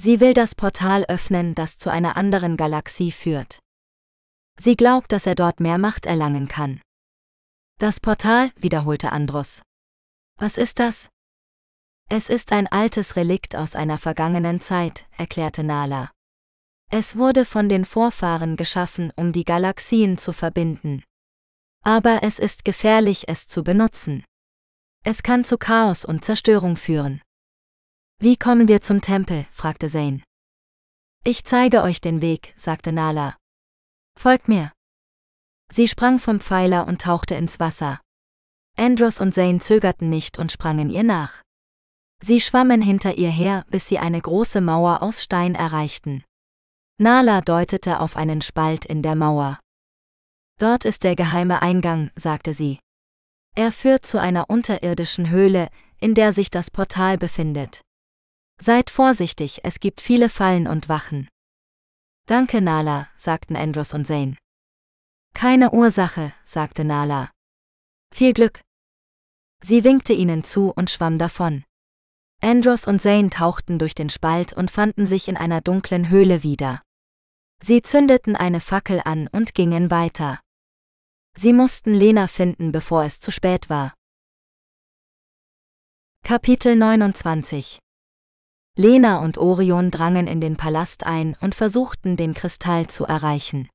[0.00, 3.60] Sie will das Portal öffnen, das zu einer anderen Galaxie führt.
[4.58, 6.80] Sie glaubt, dass er dort mehr Macht erlangen kann.
[7.78, 9.62] Das Portal, wiederholte Andros.
[10.40, 11.08] Was ist das?
[12.08, 16.10] Es ist ein altes Relikt aus einer vergangenen Zeit, erklärte Nala.
[16.90, 21.02] Es wurde von den Vorfahren geschaffen, um die Galaxien zu verbinden.
[21.82, 24.24] Aber es ist gefährlich, es zu benutzen.
[25.02, 27.20] Es kann zu Chaos und Zerstörung führen.
[28.20, 29.46] Wie kommen wir zum Tempel?
[29.50, 30.22] fragte Zane.
[31.24, 33.36] Ich zeige euch den Weg, sagte Nala.
[34.18, 34.72] Folgt mir.
[35.72, 38.00] Sie sprang vom Pfeiler und tauchte ins Wasser.
[38.76, 41.42] Andros und Zane zögerten nicht und sprangen ihr nach.
[42.22, 46.24] Sie schwammen hinter ihr her, bis sie eine große Mauer aus Stein erreichten.
[46.98, 49.58] Nala deutete auf einen Spalt in der Mauer.
[50.58, 52.78] Dort ist der geheime Eingang, sagte sie.
[53.56, 55.68] Er führt zu einer unterirdischen Höhle,
[55.98, 57.82] in der sich das Portal befindet.
[58.60, 61.28] Seid vorsichtig, es gibt viele Fallen und Wachen.
[62.26, 64.36] Danke, Nala, sagten Andros und Zane.
[65.34, 67.30] Keine Ursache, sagte Nala.
[68.14, 68.60] Viel Glück.
[69.60, 71.64] Sie winkte ihnen zu und schwamm davon.
[72.40, 76.82] Andros und Zane tauchten durch den Spalt und fanden sich in einer dunklen Höhle wieder.
[77.62, 80.40] Sie zündeten eine Fackel an und gingen weiter.
[81.36, 83.94] Sie mussten Lena finden, bevor es zu spät war.
[86.22, 87.78] Kapitel 29
[88.76, 93.68] Lena und Orion drangen in den Palast ein und versuchten, den Kristall zu erreichen.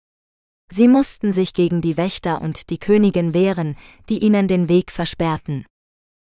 [0.72, 3.76] Sie mussten sich gegen die Wächter und die Königin wehren,
[4.10, 5.66] die ihnen den Weg versperrten.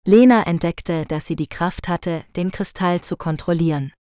[0.07, 3.93] Lena entdeckte, dass sie die Kraft hatte, den Kristall zu kontrollieren.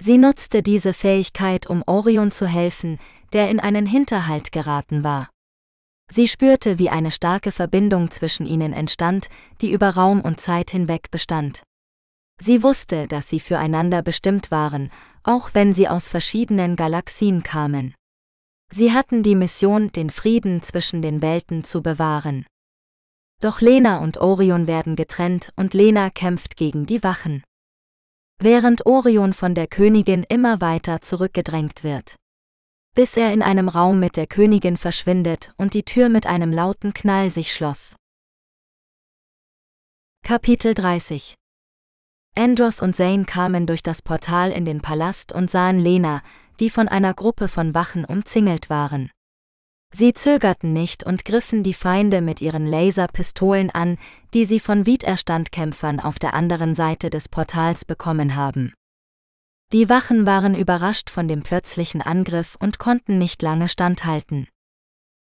[0.00, 2.98] Sie nutzte diese Fähigkeit, um Orion zu helfen,
[3.32, 5.30] der in einen Hinterhalt geraten war.
[6.10, 9.28] Sie spürte, wie eine starke Verbindung zwischen ihnen entstand,
[9.60, 11.62] die über Raum und Zeit hinweg bestand.
[12.40, 14.90] Sie wusste, dass sie füreinander bestimmt waren,
[15.22, 17.94] auch wenn sie aus verschiedenen Galaxien kamen.
[18.72, 22.46] Sie hatten die Mission, den Frieden zwischen den Welten zu bewahren.
[23.40, 27.42] Doch Lena und Orion werden getrennt und Lena kämpft gegen die Wachen.
[28.38, 32.16] Während Orion von der Königin immer weiter zurückgedrängt wird.
[32.94, 36.92] Bis er in einem Raum mit der Königin verschwindet und die Tür mit einem lauten
[36.92, 37.96] Knall sich schloss.
[40.22, 41.34] Kapitel 30
[42.36, 46.22] Andros und Zane kamen durch das Portal in den Palast und sahen Lena,
[46.60, 49.10] die von einer Gruppe von Wachen umzingelt waren.
[49.92, 53.98] Sie zögerten nicht und griffen die Feinde mit ihren Laserpistolen an,
[54.32, 58.72] die sie von Widerstandkämpfern auf der anderen Seite des Portals bekommen haben.
[59.72, 64.48] Die Wachen waren überrascht von dem plötzlichen Angriff und konnten nicht lange standhalten.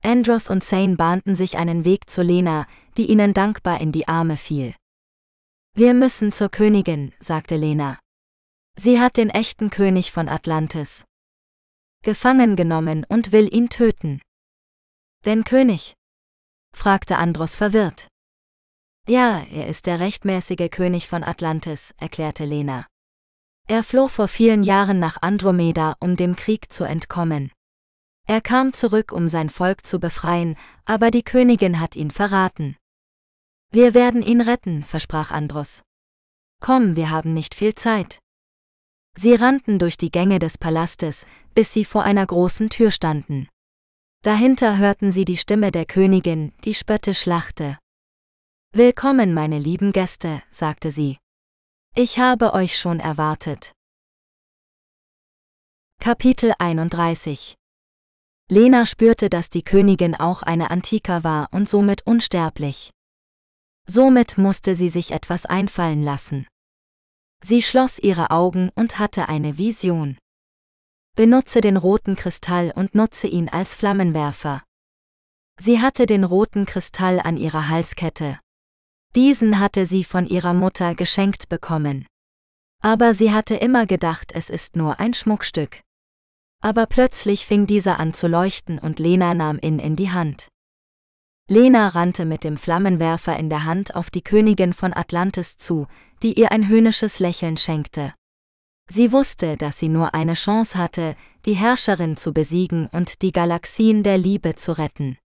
[0.03, 2.67] Andros und Zane bahnten sich einen Weg zu Lena,
[2.97, 4.75] die ihnen dankbar in die Arme fiel.
[5.73, 7.99] Wir müssen zur Königin, sagte Lena.
[8.75, 11.03] Sie hat den echten König von Atlantis
[12.03, 14.21] gefangen genommen und will ihn töten.
[15.25, 15.93] Den König?
[16.73, 18.07] fragte Andros verwirrt.
[19.07, 22.87] Ja, er ist der rechtmäßige König von Atlantis, erklärte Lena.
[23.67, 27.51] Er floh vor vielen Jahren nach Andromeda, um dem Krieg zu entkommen.
[28.25, 32.75] Er kam zurück, um sein Volk zu befreien, aber die Königin hat ihn verraten.
[33.71, 35.83] Wir werden ihn retten, versprach Andros.
[36.61, 38.19] Komm, wir haben nicht viel Zeit.
[39.15, 41.25] Sie rannten durch die Gänge des Palastes,
[41.55, 43.47] bis sie vor einer großen Tür standen.
[44.23, 47.77] Dahinter hörten sie die Stimme der Königin, die spöttisch lachte.
[48.73, 51.17] Willkommen, meine lieben Gäste, sagte sie.
[51.95, 53.71] Ich habe euch schon erwartet.
[55.99, 57.55] Kapitel 31
[58.49, 62.91] Lena spürte, dass die Königin auch eine Antika war und somit unsterblich.
[63.87, 66.47] Somit musste sie sich etwas einfallen lassen.
[67.43, 70.17] Sie schloss ihre Augen und hatte eine Vision.
[71.17, 74.61] Benutze den roten Kristall und nutze ihn als Flammenwerfer.
[75.59, 78.39] Sie hatte den roten Kristall an ihrer Halskette.
[79.15, 82.05] Diesen hatte sie von ihrer Mutter geschenkt bekommen.
[82.83, 85.81] Aber sie hatte immer gedacht, es ist nur ein Schmuckstück.
[86.61, 90.49] Aber plötzlich fing dieser an zu leuchten und Lena nahm ihn in die Hand.
[91.49, 95.87] Lena rannte mit dem Flammenwerfer in der Hand auf die Königin von Atlantis zu,
[96.21, 98.13] die ihr ein höhnisches Lächeln schenkte.
[98.89, 101.15] Sie wusste, dass sie nur eine Chance hatte,
[101.45, 105.17] die Herrscherin zu besiegen und die Galaxien der Liebe zu retten.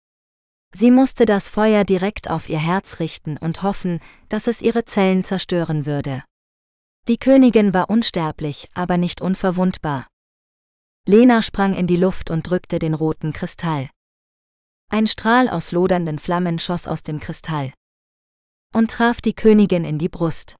[0.75, 5.23] Sie musste das Feuer direkt auf ihr Herz richten und hoffen, dass es ihre Zellen
[5.23, 6.23] zerstören würde.
[7.07, 10.07] Die Königin war unsterblich, aber nicht unverwundbar.
[11.05, 13.89] Lena sprang in die Luft und drückte den roten Kristall.
[14.89, 17.73] Ein Strahl aus lodernden Flammen schoss aus dem Kristall
[18.73, 20.55] und traf die Königin in die Brust.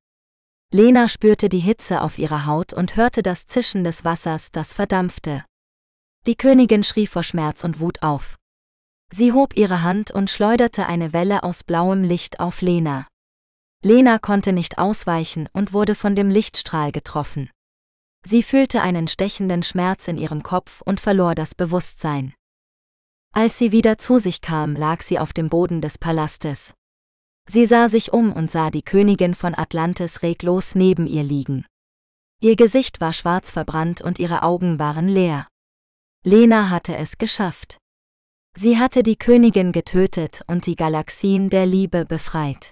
[0.73, 5.45] Lena spürte die Hitze auf ihrer Haut und hörte das Zischen des Wassers, das verdampfte.
[6.25, 8.39] Die Königin schrie vor Schmerz und Wut auf.
[9.11, 13.07] Sie hob ihre Hand und schleuderte eine Welle aus blauem Licht auf Lena.
[13.83, 17.51] Lena konnte nicht ausweichen und wurde von dem Lichtstrahl getroffen.
[18.25, 22.33] Sie fühlte einen stechenden Schmerz in ihrem Kopf und verlor das Bewusstsein.
[23.31, 26.73] Als sie wieder zu sich kam, lag sie auf dem Boden des Palastes.
[27.49, 31.65] Sie sah sich um und sah die Königin von Atlantis reglos neben ihr liegen.
[32.41, 35.47] Ihr Gesicht war schwarz verbrannt und ihre Augen waren leer.
[36.23, 37.77] Lena hatte es geschafft.
[38.55, 42.71] Sie hatte die Königin getötet und die Galaxien der Liebe befreit.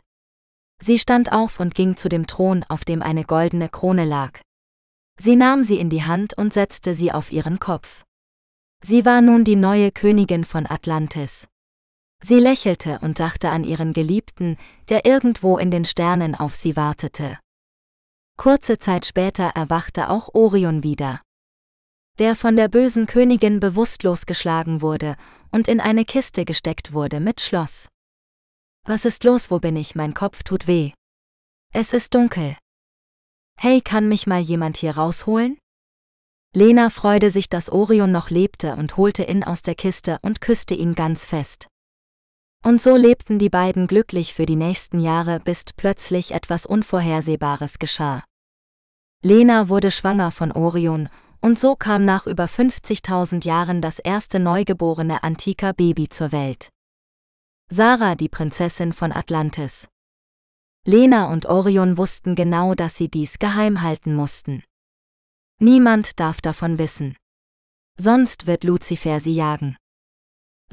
[0.81, 4.39] Sie stand auf und ging zu dem Thron, auf dem eine goldene Krone lag.
[5.19, 8.03] Sie nahm sie in die Hand und setzte sie auf ihren Kopf.
[8.83, 11.47] Sie war nun die neue Königin von Atlantis.
[12.23, 14.57] Sie lächelte und dachte an ihren Geliebten,
[14.89, 17.39] der irgendwo in den Sternen auf sie wartete.
[18.37, 21.21] Kurze Zeit später erwachte auch Orion wieder.
[22.19, 25.15] Der von der bösen Königin bewusstlos geschlagen wurde
[25.51, 27.87] und in eine Kiste gesteckt wurde mit Schloss.
[28.85, 30.91] Was ist los, wo bin ich, mein Kopf tut weh.
[31.73, 32.57] Es ist dunkel.
[33.59, 35.57] Hey, kann mich mal jemand hier rausholen?
[36.53, 40.73] Lena freute sich, dass Orion noch lebte und holte ihn aus der Kiste und küsste
[40.73, 41.70] ihn ganz fest.
[42.63, 48.23] Und so lebten die beiden glücklich für die nächsten Jahre, bis plötzlich etwas Unvorhersehbares geschah.
[49.23, 51.09] Lena wurde schwanger von Orion,
[51.41, 56.69] und so kam nach über 50.000 Jahren das erste neugeborene antiker Baby zur Welt.
[57.69, 59.87] Sarah, die Prinzessin von Atlantis.
[60.85, 64.63] Lena und Orion wussten genau, dass sie dies geheim halten mussten.
[65.59, 67.15] Niemand darf davon wissen.
[67.97, 69.77] Sonst wird Lucifer sie jagen.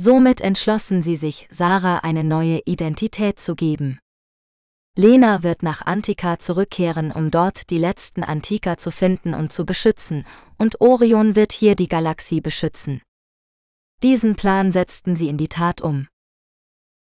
[0.01, 3.99] Somit entschlossen sie sich, Sarah eine neue Identität zu geben.
[4.95, 10.25] Lena wird nach Antika zurückkehren, um dort die letzten Antika zu finden und zu beschützen,
[10.57, 13.03] und Orion wird hier die Galaxie beschützen.
[14.05, 16.07] Diesen Plan setzten sie in die Tat um.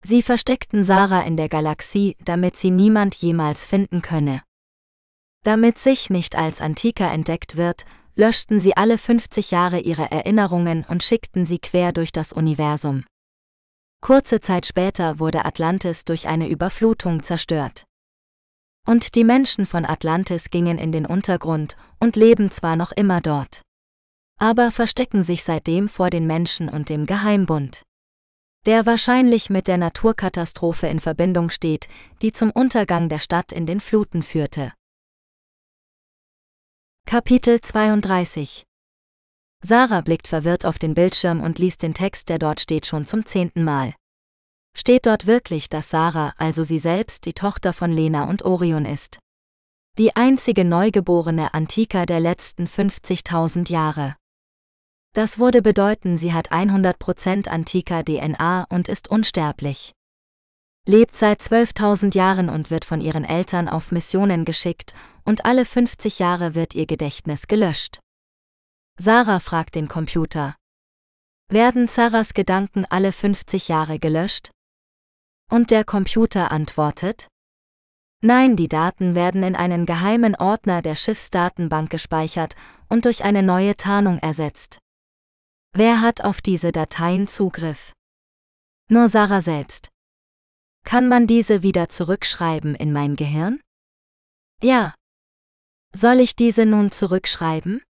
[0.04, 4.42] Sie versteckten Sarah in der Galaxie, damit sie niemand jemals finden könne.
[5.44, 7.84] Damit sich nicht als Antika entdeckt wird,
[8.18, 13.04] löschten sie alle 50 Jahre ihre Erinnerungen und schickten sie quer durch das Universum.
[14.00, 17.84] Kurze Zeit später wurde Atlantis durch eine Überflutung zerstört.
[18.86, 23.62] Und die Menschen von Atlantis gingen in den Untergrund und leben zwar noch immer dort.
[24.40, 27.82] Aber verstecken sich seitdem vor den Menschen und dem Geheimbund.
[28.66, 31.86] Der wahrscheinlich mit der Naturkatastrophe in Verbindung steht,
[32.22, 34.72] die zum Untergang der Stadt in den Fluten führte.
[37.10, 38.64] Kapitel 32
[39.64, 43.24] Sarah blickt verwirrt auf den Bildschirm und liest den Text, der dort steht, schon zum
[43.24, 43.94] zehnten Mal.
[44.76, 49.20] Steht dort wirklich, dass Sarah, also sie selbst, die Tochter von Lena und Orion ist?
[49.96, 54.14] Die einzige neugeborene Antika der letzten 50.000 Jahre.
[55.14, 59.94] Das würde bedeuten, sie hat 100% Antika DNA und ist unsterblich.
[60.88, 64.94] Lebt seit 12.000 Jahren und wird von ihren Eltern auf Missionen geschickt,
[65.26, 68.00] und alle 50 Jahre wird ihr Gedächtnis gelöscht.
[68.98, 70.56] Sarah fragt den Computer.
[71.50, 74.50] Werden Sarahs Gedanken alle 50 Jahre gelöscht?
[75.50, 77.28] Und der Computer antwortet,
[78.22, 82.54] Nein, die Daten werden in einen geheimen Ordner der Schiffsdatenbank gespeichert
[82.88, 84.78] und durch eine neue Tarnung ersetzt.
[85.74, 87.92] Wer hat auf diese Dateien Zugriff?
[88.88, 89.90] Nur Sarah selbst.
[90.84, 93.60] Kann man diese wieder zurückschreiben in mein Gehirn?
[94.62, 94.94] Ja.
[95.92, 97.82] Soll ich diese nun zurückschreiben?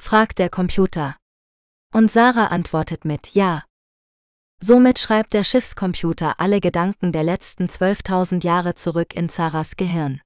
[0.00, 1.16] fragt der Computer.
[1.92, 3.64] Und Sarah antwortet mit Ja.
[4.62, 10.20] Somit schreibt der Schiffscomputer alle Gedanken der letzten 12.000 Jahre zurück in Sarahs Gehirn.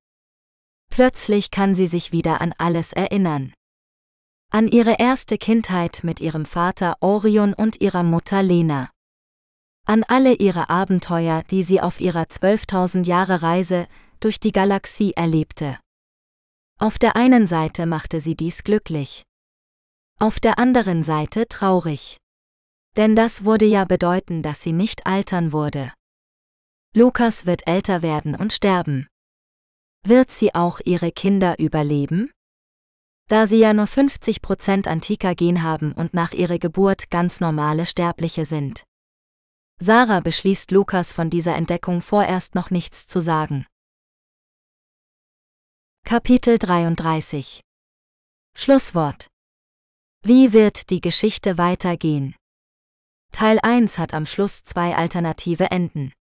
[0.91, 3.53] Plötzlich kann sie sich wieder an alles erinnern.
[4.51, 8.91] An ihre erste Kindheit mit ihrem Vater Orion und ihrer Mutter Lena.
[9.87, 13.87] An alle ihre Abenteuer, die sie auf ihrer 12.000 Jahre Reise
[14.19, 15.79] durch die Galaxie erlebte.
[16.79, 19.23] Auf der einen Seite machte sie dies glücklich.
[20.19, 22.17] Auf der anderen Seite traurig.
[22.97, 25.93] Denn das würde ja bedeuten, dass sie nicht altern wurde.
[26.95, 29.07] Lukas wird älter werden und sterben.
[30.07, 32.31] Wird sie auch ihre Kinder überleben?
[33.29, 38.85] Da sie ja nur 50% Antika-Gen haben und nach ihrer Geburt ganz normale Sterbliche sind.
[39.81, 43.67] Sarah beschließt Lukas von dieser Entdeckung vorerst noch nichts zu sagen.
[46.05, 47.61] Kapitel 33
[48.57, 49.27] Schlusswort
[50.23, 52.37] Wie wird die Geschichte weitergehen?
[53.33, 56.13] Teil 1 hat am Schluss zwei alternative Enden.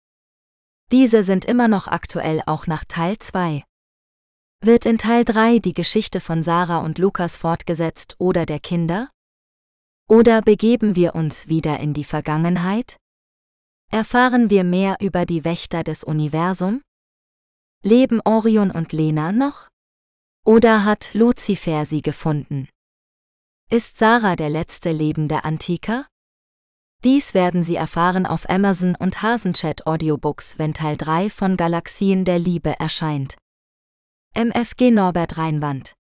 [0.91, 3.63] Diese sind immer noch aktuell auch nach Teil 2.
[4.61, 9.09] Wird in Teil 3 die Geschichte von Sarah und Lukas fortgesetzt oder der Kinder?
[10.09, 12.97] Oder begeben wir uns wieder in die Vergangenheit?
[13.93, 16.81] Erfahren wir mehr über die Wächter des Universums?
[17.83, 19.67] Leben Orion und Lena noch?
[20.43, 22.67] Oder hat Luzifer sie gefunden?
[23.69, 26.07] Ist Sarah der letzte lebende Antiker?
[27.03, 32.39] Dies werden Sie erfahren auf Amazon und Hasenchat Audiobooks, wenn Teil 3 von Galaxien der
[32.39, 33.37] Liebe erscheint.
[34.33, 35.93] MFG Norbert Reinwand